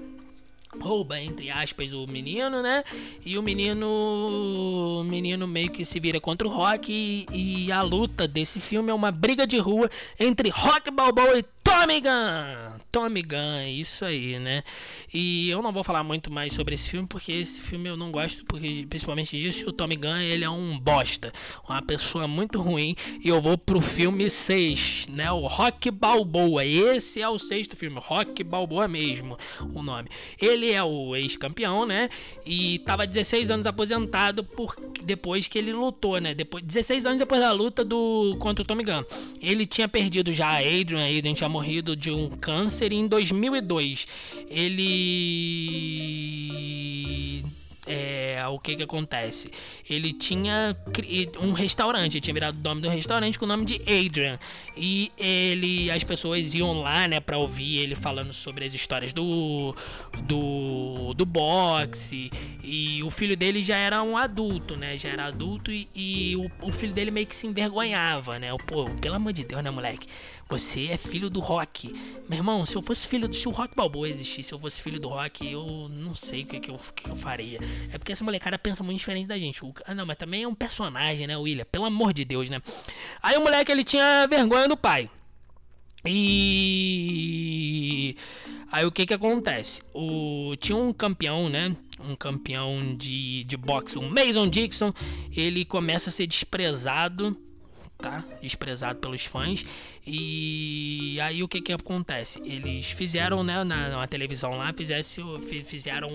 rouba 0.79 1.19
entre 1.19 1.49
aspas 1.49 1.93
o 1.93 2.05
menino, 2.05 2.61
né? 2.61 2.83
E 3.25 3.37
o 3.37 3.41
menino, 3.41 3.87
o 3.87 5.03
menino 5.03 5.47
meio 5.47 5.71
que 5.71 5.83
se 5.83 5.99
vira 5.99 6.19
contra 6.19 6.47
o 6.47 6.51
Rock 6.51 6.91
e, 6.91 7.65
e 7.65 7.71
a 7.71 7.81
luta 7.81 8.27
desse 8.27 8.59
filme 8.59 8.91
é 8.91 8.93
uma 8.93 9.11
briga 9.11 9.47
de 9.47 9.57
rua 9.57 9.89
entre 10.19 10.49
Rock 10.49 10.91
Balboa 10.91 11.39
e 11.39 11.43
Tommy 11.63 12.01
Gun! 12.01 12.79
Tommy 12.91 13.21
Gun, 13.21 13.61
isso 13.67 14.03
aí, 14.03 14.39
né? 14.39 14.63
E 15.13 15.49
eu 15.49 15.61
não 15.61 15.71
vou 15.71 15.83
falar 15.83 16.03
muito 16.03 16.31
mais 16.31 16.53
sobre 16.53 16.73
esse 16.73 16.89
filme, 16.89 17.07
porque 17.07 17.31
esse 17.31 17.61
filme 17.61 17.87
eu 17.87 17.95
não 17.95 18.11
gosto, 18.11 18.43
porque 18.45 18.85
principalmente 18.89 19.37
disso, 19.37 19.69
o 19.69 19.71
Tommy 19.71 19.95
Gun, 19.95 20.17
ele 20.17 20.43
é 20.43 20.49
um 20.49 20.77
bosta, 20.79 21.31
uma 21.67 21.81
pessoa 21.81 22.27
muito 22.27 22.59
ruim, 22.59 22.95
e 23.23 23.29
eu 23.29 23.39
vou 23.39 23.57
pro 23.57 23.79
filme 23.79 24.29
6, 24.29 25.07
né? 25.09 25.31
O 25.31 25.47
Rock 25.47 25.91
Balboa, 25.91 26.65
esse 26.65 27.21
é 27.21 27.29
o 27.29 27.37
sexto 27.37 27.75
filme, 27.75 27.99
Rock 27.99 28.43
Balboa 28.43 28.87
mesmo, 28.87 29.37
o 29.73 29.81
nome. 29.81 30.09
Ele 30.41 30.71
é 30.71 30.83
o 30.83 31.15
ex-campeão, 31.15 31.85
né? 31.85 32.09
E 32.45 32.79
tava 32.79 33.05
16 33.05 33.51
anos 33.51 33.67
aposentado 33.67 34.43
por 34.43 34.75
depois 35.03 35.47
que 35.47 35.57
ele 35.57 35.73
lutou, 35.73 36.19
né? 36.19 36.33
Depois 36.33 36.63
16 36.63 37.05
anos 37.05 37.19
depois 37.19 37.41
da 37.41 37.51
luta 37.51 37.85
do 37.85 38.35
contra 38.39 38.63
o 38.63 38.65
Tommy 38.65 38.83
Gun. 38.83 39.03
Ele 39.41 39.65
tinha 39.65 39.87
perdido 39.87 40.31
já 40.31 40.47
a 40.47 40.57
Adrian, 40.57 41.03
a 41.03 41.07
Adrian 41.07 41.33
tinha 41.33 41.49
de 41.95 42.11
um 42.11 42.29
câncer 42.29 42.91
em 42.91 43.07
2002. 43.07 44.07
Ele 44.49 45.99
é, 47.91 48.45
o 48.47 48.59
que 48.59 48.75
que 48.75 48.83
acontece? 48.83 49.49
Ele 49.89 50.13
tinha 50.13 50.77
um 51.41 51.53
restaurante, 51.53 52.21
tinha 52.21 52.33
virado 52.35 52.55
o 52.59 52.63
nome 52.63 52.81
do 52.81 52.89
restaurante 52.89 53.39
com 53.39 53.45
o 53.45 53.47
nome 53.47 53.65
de 53.65 53.81
Adrian. 53.81 54.37
E 54.77 55.11
ele, 55.17 55.89
as 55.89 56.03
pessoas 56.03 56.53
iam 56.53 56.79
lá, 56.81 57.07
né, 57.07 57.19
pra 57.19 57.39
ouvir 57.39 57.79
ele 57.79 57.95
falando 57.95 58.31
sobre 58.31 58.63
as 58.63 58.75
histórias 58.75 59.11
do, 59.11 59.75
do, 60.21 61.13
do 61.15 61.25
boxe. 61.25 62.29
E 62.63 63.01
o 63.01 63.09
filho 63.09 63.35
dele 63.35 63.63
já 63.63 63.75
era 63.75 64.03
um 64.03 64.15
adulto, 64.15 64.77
né, 64.77 64.95
já 64.95 65.09
era 65.09 65.25
adulto 65.25 65.71
e, 65.71 65.89
e 65.95 66.35
o, 66.35 66.67
o 66.67 66.71
filho 66.71 66.93
dele 66.93 67.09
meio 67.09 67.25
que 67.25 67.35
se 67.35 67.47
envergonhava, 67.47 68.37
né. 68.37 68.49
Pô, 68.67 68.85
pelo 69.01 69.15
amor 69.15 69.33
de 69.33 69.43
Deus, 69.43 69.63
né, 69.63 69.71
moleque? 69.71 70.05
Você 70.49 70.87
é 70.87 70.97
filho 70.97 71.29
do 71.29 71.39
rock. 71.39 71.93
Meu 72.27 72.39
irmão, 72.39 72.65
se 72.65 72.75
eu 72.75 72.81
fosse 72.81 73.07
filho 73.07 73.27
do. 73.27 73.35
Se 73.35 73.47
o 73.47 73.51
Rock 73.51 73.75
Balboa 73.75 74.09
existisse, 74.09 74.49
se 74.49 74.53
eu 74.53 74.57
fosse 74.57 74.81
filho 74.81 74.99
do 74.99 75.07
rock, 75.07 75.47
eu 75.47 75.87
não 75.91 76.15
sei 76.15 76.41
o 76.41 76.45
que, 76.47 76.59
que, 76.59 76.71
eu, 76.71 76.75
que 76.95 77.07
eu 77.07 77.15
faria. 77.15 77.59
É 77.93 77.99
porque 77.99 78.11
essa 78.11 78.23
molecada 78.23 78.57
pensa 78.57 78.83
muito 78.83 78.97
diferente 78.97 79.27
da 79.27 79.37
gente. 79.37 79.63
O, 79.63 79.71
ah, 79.85 79.93
não, 79.93 80.07
mas 80.07 80.17
também 80.17 80.41
é 80.41 80.47
um 80.47 80.55
personagem, 80.55 81.27
né, 81.27 81.37
William? 81.37 81.65
Pelo 81.71 81.85
amor 81.85 82.13
de 82.13 82.25
Deus, 82.25 82.49
né? 82.49 82.59
Aí 83.21 83.37
o 83.37 83.41
moleque 83.41 83.71
ele 83.71 83.83
tinha 83.83 84.25
vergonha 84.27 84.67
do 84.67 84.75
pai. 84.75 85.07
E. 86.03 86.89
Aí 88.71 88.85
o 88.87 88.91
que 88.91 89.05
que 89.05 89.13
acontece? 89.13 89.83
O... 89.93 90.55
Tinha 90.59 90.75
um 90.75 90.91
campeão, 90.91 91.47
né? 91.47 91.75
Um 91.99 92.15
campeão 92.15 92.95
de, 92.97 93.43
de 93.43 93.55
boxe, 93.55 93.99
o 93.99 94.01
Mason 94.01 94.47
Dixon. 94.49 94.91
Ele 95.31 95.63
começa 95.63 96.09
a 96.09 96.11
ser 96.11 96.25
desprezado 96.25 97.37
tá? 97.99 98.23
Desprezado 98.41 98.99
pelos 98.99 99.25
fãs. 99.25 99.65
E 100.07 101.19
aí 101.21 101.43
o 101.43 101.47
que 101.47 101.61
que 101.61 101.71
acontece? 101.71 102.39
Eles 102.43 102.89
fizeram, 102.91 103.43
né, 103.43 103.63
na, 103.63 103.89
na 103.89 104.07
televisão 104.07 104.51
lá, 104.51 104.73
fizesse, 104.73 105.21
fizeram 105.65 106.09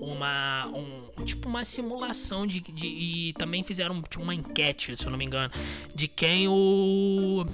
uma, 0.00 0.66
um, 0.66 1.24
tipo 1.24 1.48
uma 1.48 1.64
simulação 1.64 2.46
de, 2.46 2.60
de 2.60 2.86
e 2.86 3.32
também 3.32 3.62
fizeram 3.62 4.00
tipo, 4.02 4.22
uma 4.22 4.34
enquete, 4.34 4.96
se 4.96 5.06
eu 5.06 5.10
não 5.10 5.18
me 5.18 5.24
engano, 5.24 5.50
de 5.94 6.06
quem 6.06 6.46
o 6.46 7.44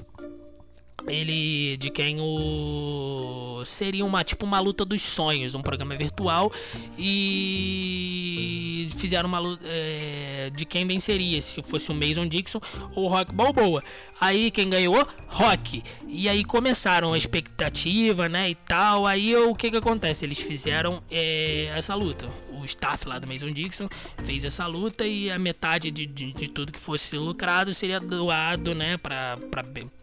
ele 1.07 1.76
de 1.76 1.90
quem 1.90 2.18
o 2.20 3.62
seria 3.64 4.05
uma 4.05 4.22
tipo 4.22 4.45
uma 4.45 4.61
luta 4.61 4.84
dos 4.84 5.01
sonhos, 5.03 5.55
um 5.55 5.62
programa 5.62 5.97
virtual 5.97 6.53
e 6.99 8.88
fizeram 8.97 9.28
uma 9.28 9.38
luta 9.38 9.62
é, 9.66 10.51
de 10.55 10.64
quem 10.64 10.86
venceria 10.86 11.40
se 11.40 11.62
fosse 11.62 11.90
o 11.90 11.95
Mason 11.95 12.26
Dixon 12.26 12.61
ou 12.95 13.05
o 13.05 13.09
Rock 13.09 13.34
Balboa. 13.34 13.82
Aí 14.20 14.51
quem 14.51 14.68
ganhou? 14.70 15.07
Rock. 15.28 15.82
E 16.07 16.28
aí 16.28 16.45
começaram 16.45 17.12
a 17.12 17.18
expectativa, 17.18 18.28
né, 18.28 18.51
e 18.51 18.55
tal. 18.55 19.07
Aí 19.07 19.34
o 19.36 19.55
que 19.55 19.70
que 19.70 19.76
acontece? 19.76 20.24
Eles 20.24 20.38
fizeram 20.38 21.03
é, 21.11 21.72
essa 21.76 21.95
luta. 21.95 22.28
O 22.53 22.64
staff 22.64 23.07
lá 23.09 23.18
do 23.18 23.26
Mason 23.26 23.51
Dixon 23.51 23.88
fez 24.24 24.45
essa 24.45 24.66
luta 24.66 25.05
e 25.07 25.30
a 25.30 25.38
metade 25.38 25.90
de, 25.90 26.07
de, 26.07 26.32
de 26.32 26.49
tudo 26.49 26.72
que 26.72 26.78
fosse 26.78 27.16
lucrado 27.16 27.74
seria 27.74 27.99
doado, 27.99 28.74
né, 28.74 28.97
para 28.97 29.36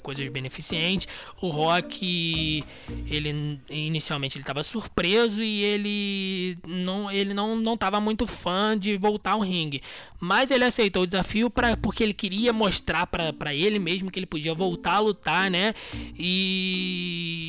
coisas 0.04 0.28
beneficentes 0.30 0.81
infelizmente 0.82 1.08
o 1.42 1.50
Rock 1.50 2.64
ele 3.10 3.60
inicialmente 3.70 4.38
ele 4.38 4.44
estava 4.44 4.64
surpreso 4.64 5.44
e 5.44 5.64
ele 5.64 6.58
não 6.68 7.10
ele 7.12 7.34
não 7.34 7.56
não 7.56 7.74
estava 7.76 8.00
muito 8.00 8.28
fã 8.28 8.78
de 8.78 8.96
voltar 8.96 9.32
ao 9.32 9.40
ringue, 9.42 9.82
mas 10.20 10.52
ele 10.52 10.66
aceitou 10.66 11.02
o 11.04 11.06
desafio 11.06 11.50
para 11.50 11.76
porque 11.78 12.04
ele 12.04 12.14
queria 12.14 12.52
mostrar 12.54 13.08
para 13.08 13.54
ele 13.54 13.80
mesmo 13.80 14.12
que 14.12 14.20
ele 14.20 14.26
podia 14.26 14.54
voltar 14.54 14.96
a 14.96 15.00
lutar, 15.00 15.50
né? 15.50 15.74
E 16.18 17.42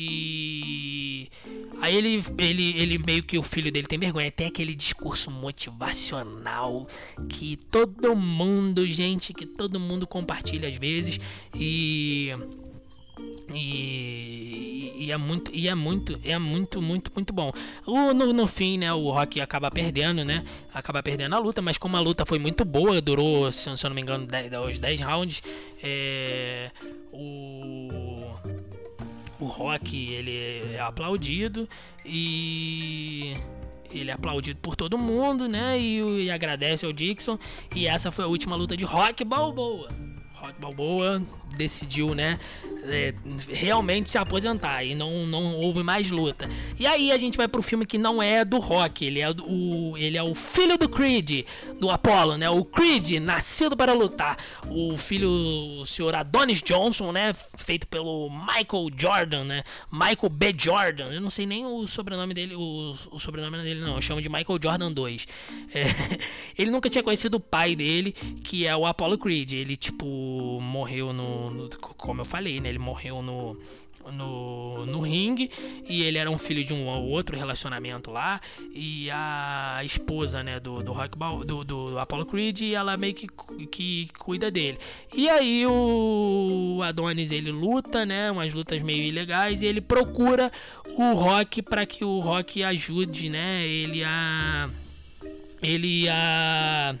Aí 1.83 1.97
ele, 1.97 2.23
ele, 2.37 2.81
ele 2.81 2.97
meio 2.97 3.21
que 3.23 3.37
o 3.37 3.43
filho 3.43 3.69
dele 3.69 3.85
tem 3.85 3.99
vergonha. 3.99 4.31
Tem 4.31 4.47
aquele 4.47 4.73
discurso 4.73 5.29
motivacional 5.29 6.87
que 7.27 7.57
todo 7.57 8.15
mundo, 8.15 8.87
gente, 8.87 9.33
que 9.33 9.45
todo 9.45 9.77
mundo 9.77 10.07
compartilha 10.07 10.69
às 10.69 10.77
vezes. 10.77 11.19
E. 11.53 12.29
E, 13.53 14.93
e, 14.97 15.11
é 15.11 15.17
muito, 15.17 15.51
e 15.53 15.67
é 15.67 15.75
muito, 15.75 16.19
é 16.23 16.39
muito, 16.39 16.81
muito, 16.81 17.11
muito 17.13 17.33
bom. 17.33 17.51
O, 17.85 18.13
no, 18.13 18.33
no 18.33 18.47
fim, 18.47 18.77
né, 18.77 18.91
o 18.93 19.11
Rock 19.11 19.39
acaba 19.41 19.69
perdendo, 19.69 20.23
né? 20.23 20.43
Acaba 20.73 21.03
perdendo 21.03 21.35
a 21.35 21.39
luta, 21.39 21.61
mas 21.61 21.77
como 21.77 21.97
a 21.97 21.99
luta 21.99 22.25
foi 22.25 22.39
muito 22.39 22.65
boa, 22.65 22.99
durou, 23.01 23.51
se, 23.51 23.69
eu 23.69 23.75
não 23.89 23.95
me 23.95 24.01
engano, 24.01 24.25
10, 24.25 24.51
os 24.69 24.79
10 24.79 25.01
rounds, 25.01 25.43
é, 25.83 26.71
o 27.11 28.33
o 29.43 29.45
rock 29.45 30.09
ele 30.13 30.73
é 30.73 30.79
aplaudido 30.79 31.67
e 32.05 33.35
ele 33.91 34.09
é 34.09 34.13
aplaudido 34.13 34.59
por 34.61 34.75
todo 34.75 34.97
mundo, 34.97 35.47
né? 35.47 35.77
E, 35.79 36.23
e, 36.25 36.31
agradece 36.31 36.85
ao 36.85 36.93
Dixon. 36.93 37.37
E 37.75 37.85
essa 37.85 38.11
foi 38.11 38.25
a 38.25 38.27
última 38.27 38.55
luta 38.55 38.75
de 38.75 38.85
Rock 38.85 39.23
Balboa. 39.23 39.89
Rock 40.43 40.59
Balboa 40.59 41.23
decidiu, 41.55 42.13
né, 42.13 42.37
é, 42.83 43.13
realmente 43.47 44.09
se 44.09 44.17
aposentar 44.17 44.83
e 44.83 44.93
não, 44.93 45.25
não 45.25 45.55
houve 45.55 45.83
mais 45.83 46.11
luta. 46.11 46.49
E 46.77 46.85
aí 46.85 47.11
a 47.11 47.17
gente 47.17 47.37
vai 47.37 47.47
pro 47.47 47.61
filme 47.61 47.85
que 47.85 47.97
não 47.97 48.21
é 48.21 48.43
do 48.43 48.59
Rock, 48.59 49.05
ele 49.05 49.21
é 49.21 49.29
o, 49.29 49.97
ele 49.97 50.17
é 50.17 50.23
o 50.23 50.33
filho 50.35 50.77
do 50.77 50.89
Creed, 50.89 51.45
do 51.79 51.89
Apollo, 51.89 52.37
né? 52.37 52.49
O 52.49 52.65
Creed, 52.65 53.21
nascido 53.21 53.77
para 53.77 53.93
lutar. 53.93 54.37
O 54.67 54.97
filho, 54.97 55.29
o 55.29 55.85
senhor 55.85 56.13
Adonis 56.15 56.61
Johnson, 56.61 57.11
né? 57.11 57.31
Feito 57.55 57.87
pelo 57.87 58.29
Michael 58.29 58.89
Jordan, 58.97 59.43
né? 59.45 59.63
Michael 59.91 60.29
B. 60.29 60.55
Jordan. 60.57 61.11
Eu 61.11 61.21
não 61.21 61.29
sei 61.29 61.45
nem 61.45 61.65
o 61.65 61.85
sobrenome 61.87 62.33
dele, 62.33 62.55
o, 62.55 62.95
o 63.11 63.19
sobrenome 63.19 63.57
dele 63.59 63.79
não, 63.79 63.95
eu 63.95 64.01
chamo 64.01 64.21
de 64.21 64.27
Michael 64.27 64.59
Jordan 64.61 64.91
2. 64.91 65.27
É, 65.73 65.83
ele 66.57 66.71
nunca 66.71 66.89
tinha 66.89 67.03
conhecido 67.03 67.35
o 67.35 67.39
pai 67.39 67.75
dele, 67.75 68.11
que 68.43 68.65
é 68.65 68.75
o 68.75 68.85
Apollo 68.85 69.17
Creed. 69.17 69.53
Ele, 69.53 69.77
tipo, 69.77 70.32
morreu 70.61 71.13
no, 71.13 71.49
no 71.49 71.69
como 71.97 72.21
eu 72.21 72.25
falei, 72.25 72.59
né? 72.59 72.69
Ele 72.69 72.79
morreu 72.79 73.21
no, 73.21 73.57
no, 74.11 74.85
no 74.85 74.99
ringue 74.99 75.49
e 75.87 76.03
ele 76.03 76.17
era 76.17 76.29
um 76.29 76.37
filho 76.37 76.63
de 76.63 76.73
um 76.73 76.85
outro 76.87 77.37
relacionamento 77.37 78.11
lá 78.11 78.41
e 78.73 79.09
a 79.11 79.81
esposa 79.83 80.43
né 80.43 80.59
do 80.59 80.83
do 80.83 80.91
Rock 80.91 81.17
Ball, 81.17 81.43
do, 81.43 81.63
do 81.63 81.99
Apollo 81.99 82.25
Creed 82.25 82.73
ela 82.73 82.97
meio 82.97 83.13
que, 83.13 83.27
que 83.67 84.09
cuida 84.17 84.51
dele 84.51 84.77
e 85.13 85.29
aí 85.29 85.65
o 85.65 86.81
Adonis 86.83 87.31
ele 87.31 87.51
luta 87.51 88.05
né 88.05 88.29
umas 88.31 88.53
lutas 88.53 88.81
meio 88.81 89.03
ilegais 89.03 89.61
e 89.61 89.65
ele 89.65 89.81
procura 89.81 90.51
o 90.97 91.13
Rock 91.13 91.61
para 91.61 91.85
que 91.85 92.03
o 92.03 92.19
Rock 92.19 92.63
ajude 92.63 93.29
né 93.29 93.65
ele 93.65 94.03
a 94.03 94.69
ele 95.61 96.09
a 96.09 96.95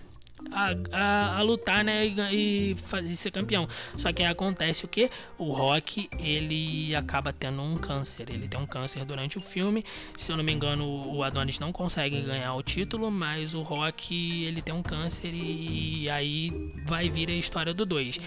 a, 0.53 0.75
a, 0.91 1.37
a 1.37 1.41
lutar, 1.41 1.83
né, 1.83 2.05
e, 2.05 2.71
e 2.71 2.75
fazer 2.75 3.15
ser 3.15 3.31
campeão. 3.31 3.67
Só 3.97 4.11
que 4.13 4.23
aí 4.23 4.29
acontece 4.29 4.85
o 4.85 4.87
que? 4.87 5.09
O 5.37 5.51
Rock, 5.51 6.09
ele 6.19 6.95
acaba 6.95 7.33
tendo 7.33 7.61
um 7.61 7.77
câncer. 7.77 8.29
Ele 8.29 8.47
tem 8.47 8.59
um 8.59 8.65
câncer 8.65 9.03
durante 9.05 9.37
o 9.37 9.41
filme. 9.41 9.83
Se 10.15 10.31
eu 10.31 10.37
não 10.37 10.43
me 10.43 10.53
engano, 10.53 10.85
o 10.85 11.23
Adonis 11.23 11.59
não 11.59 11.71
consegue 11.71 12.21
ganhar 12.21 12.53
o 12.55 12.63
título, 12.63 13.09
mas 13.09 13.53
o 13.53 13.61
Rock, 13.61 14.43
ele 14.43 14.61
tem 14.61 14.73
um 14.73 14.83
câncer 14.83 15.33
e 15.33 16.09
aí 16.09 16.49
vai 16.85 17.09
vir 17.09 17.29
a 17.29 17.33
história 17.33 17.73
do 17.73 17.85
2. 17.85 18.19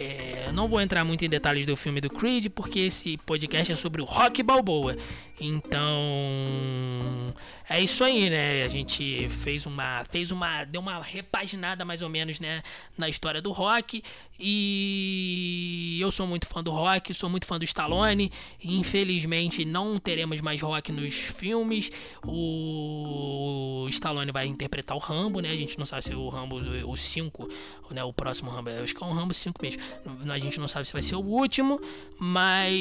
É, 0.00 0.52
não 0.52 0.68
vou 0.68 0.80
entrar 0.80 1.04
muito 1.04 1.24
em 1.24 1.28
detalhes 1.28 1.66
do 1.66 1.74
filme 1.74 2.00
do 2.00 2.08
Creed, 2.08 2.46
porque 2.54 2.78
esse 2.78 3.16
podcast 3.18 3.72
é 3.72 3.74
sobre 3.74 4.00
o 4.00 4.04
Rock 4.04 4.44
Balboa. 4.44 4.96
Então, 5.40 7.34
é 7.68 7.80
isso 7.80 8.04
aí, 8.04 8.30
né? 8.30 8.62
A 8.62 8.68
gente 8.68 9.28
fez 9.28 9.66
uma, 9.66 10.04
fez 10.08 10.30
uma, 10.30 10.62
deu 10.64 10.80
uma 10.80 11.02
repaginada 11.02 11.84
mais 11.84 12.00
ou 12.00 12.08
menos, 12.08 12.38
né, 12.38 12.62
na 12.96 13.08
história 13.08 13.42
do 13.42 13.50
rock. 13.50 14.04
E 14.38 15.98
eu 16.00 16.12
sou 16.12 16.26
muito 16.26 16.46
fã 16.46 16.62
do 16.62 16.70
rock, 16.70 17.12
sou 17.12 17.28
muito 17.28 17.46
fã 17.46 17.58
do 17.58 17.64
Stallone. 17.64 18.30
Infelizmente, 18.62 19.64
não 19.64 19.98
teremos 19.98 20.40
mais 20.40 20.60
rock 20.60 20.92
nos 20.92 21.14
filmes. 21.14 21.90
O 22.24 23.86
Stallone 23.88 24.30
vai 24.30 24.46
interpretar 24.46 24.96
o 24.96 25.00
Rambo, 25.00 25.40
né? 25.40 25.50
A 25.50 25.56
gente 25.56 25.78
não 25.78 25.86
sabe 25.86 26.04
se 26.04 26.14
o 26.14 26.28
Rambo, 26.28 26.56
o 26.86 26.96
5, 26.96 27.48
né, 27.90 28.04
o 28.04 28.12
próximo 28.12 28.50
Rambo, 28.50 28.70
acho 28.70 28.94
que 28.94 29.02
é 29.02 29.06
o 29.06 29.12
Rambo 29.12 29.34
5 29.34 29.60
mesmo. 29.60 29.82
A 30.30 30.38
gente 30.38 30.60
não 30.60 30.68
sabe 30.68 30.86
se 30.86 30.92
vai 30.92 31.02
ser 31.02 31.16
o 31.16 31.20
último, 31.20 31.80
mas 32.18 32.76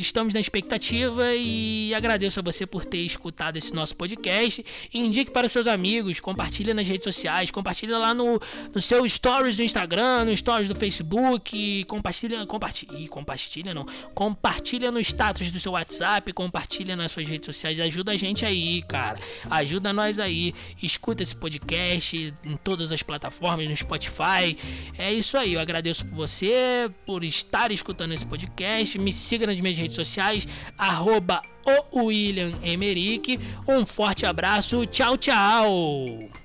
estamos 0.00 0.32
na 0.32 0.40
expectativa 0.40 1.34
e 1.34 1.92
agradeço 1.94 2.40
a 2.40 2.42
você 2.42 2.66
por 2.66 2.84
ter 2.84 2.98
escutado 2.98 3.56
esse 3.56 3.74
nosso 3.74 3.96
podcast. 3.96 4.64
Indique 4.92 5.30
para 5.30 5.48
seus 5.48 5.66
amigos, 5.66 6.20
compartilhe 6.20 6.72
nas 6.72 6.88
redes 6.88 7.04
sociais, 7.04 7.50
compartilhe 7.50 7.92
lá 7.92 8.14
no, 8.14 8.40
no 8.74 8.80
seu 8.80 9.06
stories 9.08 9.56
do 9.56 9.62
Instagram, 9.62 10.24
no 10.24 10.36
stories 10.36 10.68
do 10.68 10.74
Facebook, 10.94 11.84
compartilha, 11.84 12.46
compartilha, 12.46 13.08
compartilha 13.08 13.74
não, 13.74 13.84
compartilha 14.14 14.92
no 14.92 15.00
status 15.00 15.50
do 15.50 15.58
seu 15.58 15.72
WhatsApp, 15.72 16.32
compartilha 16.32 16.94
nas 16.94 17.10
suas 17.10 17.28
redes 17.28 17.46
sociais, 17.46 17.80
ajuda 17.80 18.12
a 18.12 18.16
gente 18.16 18.46
aí, 18.46 18.82
cara. 18.82 19.18
Ajuda 19.50 19.92
nós 19.92 20.18
aí. 20.18 20.54
Escuta 20.80 21.22
esse 21.22 21.34
podcast 21.34 22.34
em 22.44 22.56
todas 22.56 22.92
as 22.92 23.02
plataformas, 23.02 23.68
no 23.68 23.76
Spotify. 23.76 24.56
É 24.96 25.12
isso 25.12 25.36
aí, 25.36 25.54
eu 25.54 25.60
agradeço 25.60 26.06
por 26.06 26.14
você, 26.14 26.90
por 27.04 27.24
estar 27.24 27.72
escutando 27.72 28.12
esse 28.12 28.26
podcast. 28.26 28.96
Me 28.98 29.12
siga 29.12 29.46
nas 29.46 29.58
minhas 29.58 29.76
redes 29.76 29.96
sociais, 29.96 30.46
arroba 30.78 31.42
o 31.90 32.04
William 32.04 32.52
Emerick. 32.62 33.40
Um 33.66 33.84
forte 33.84 34.24
abraço, 34.24 34.86
tchau, 34.86 35.16
tchau! 35.18 36.43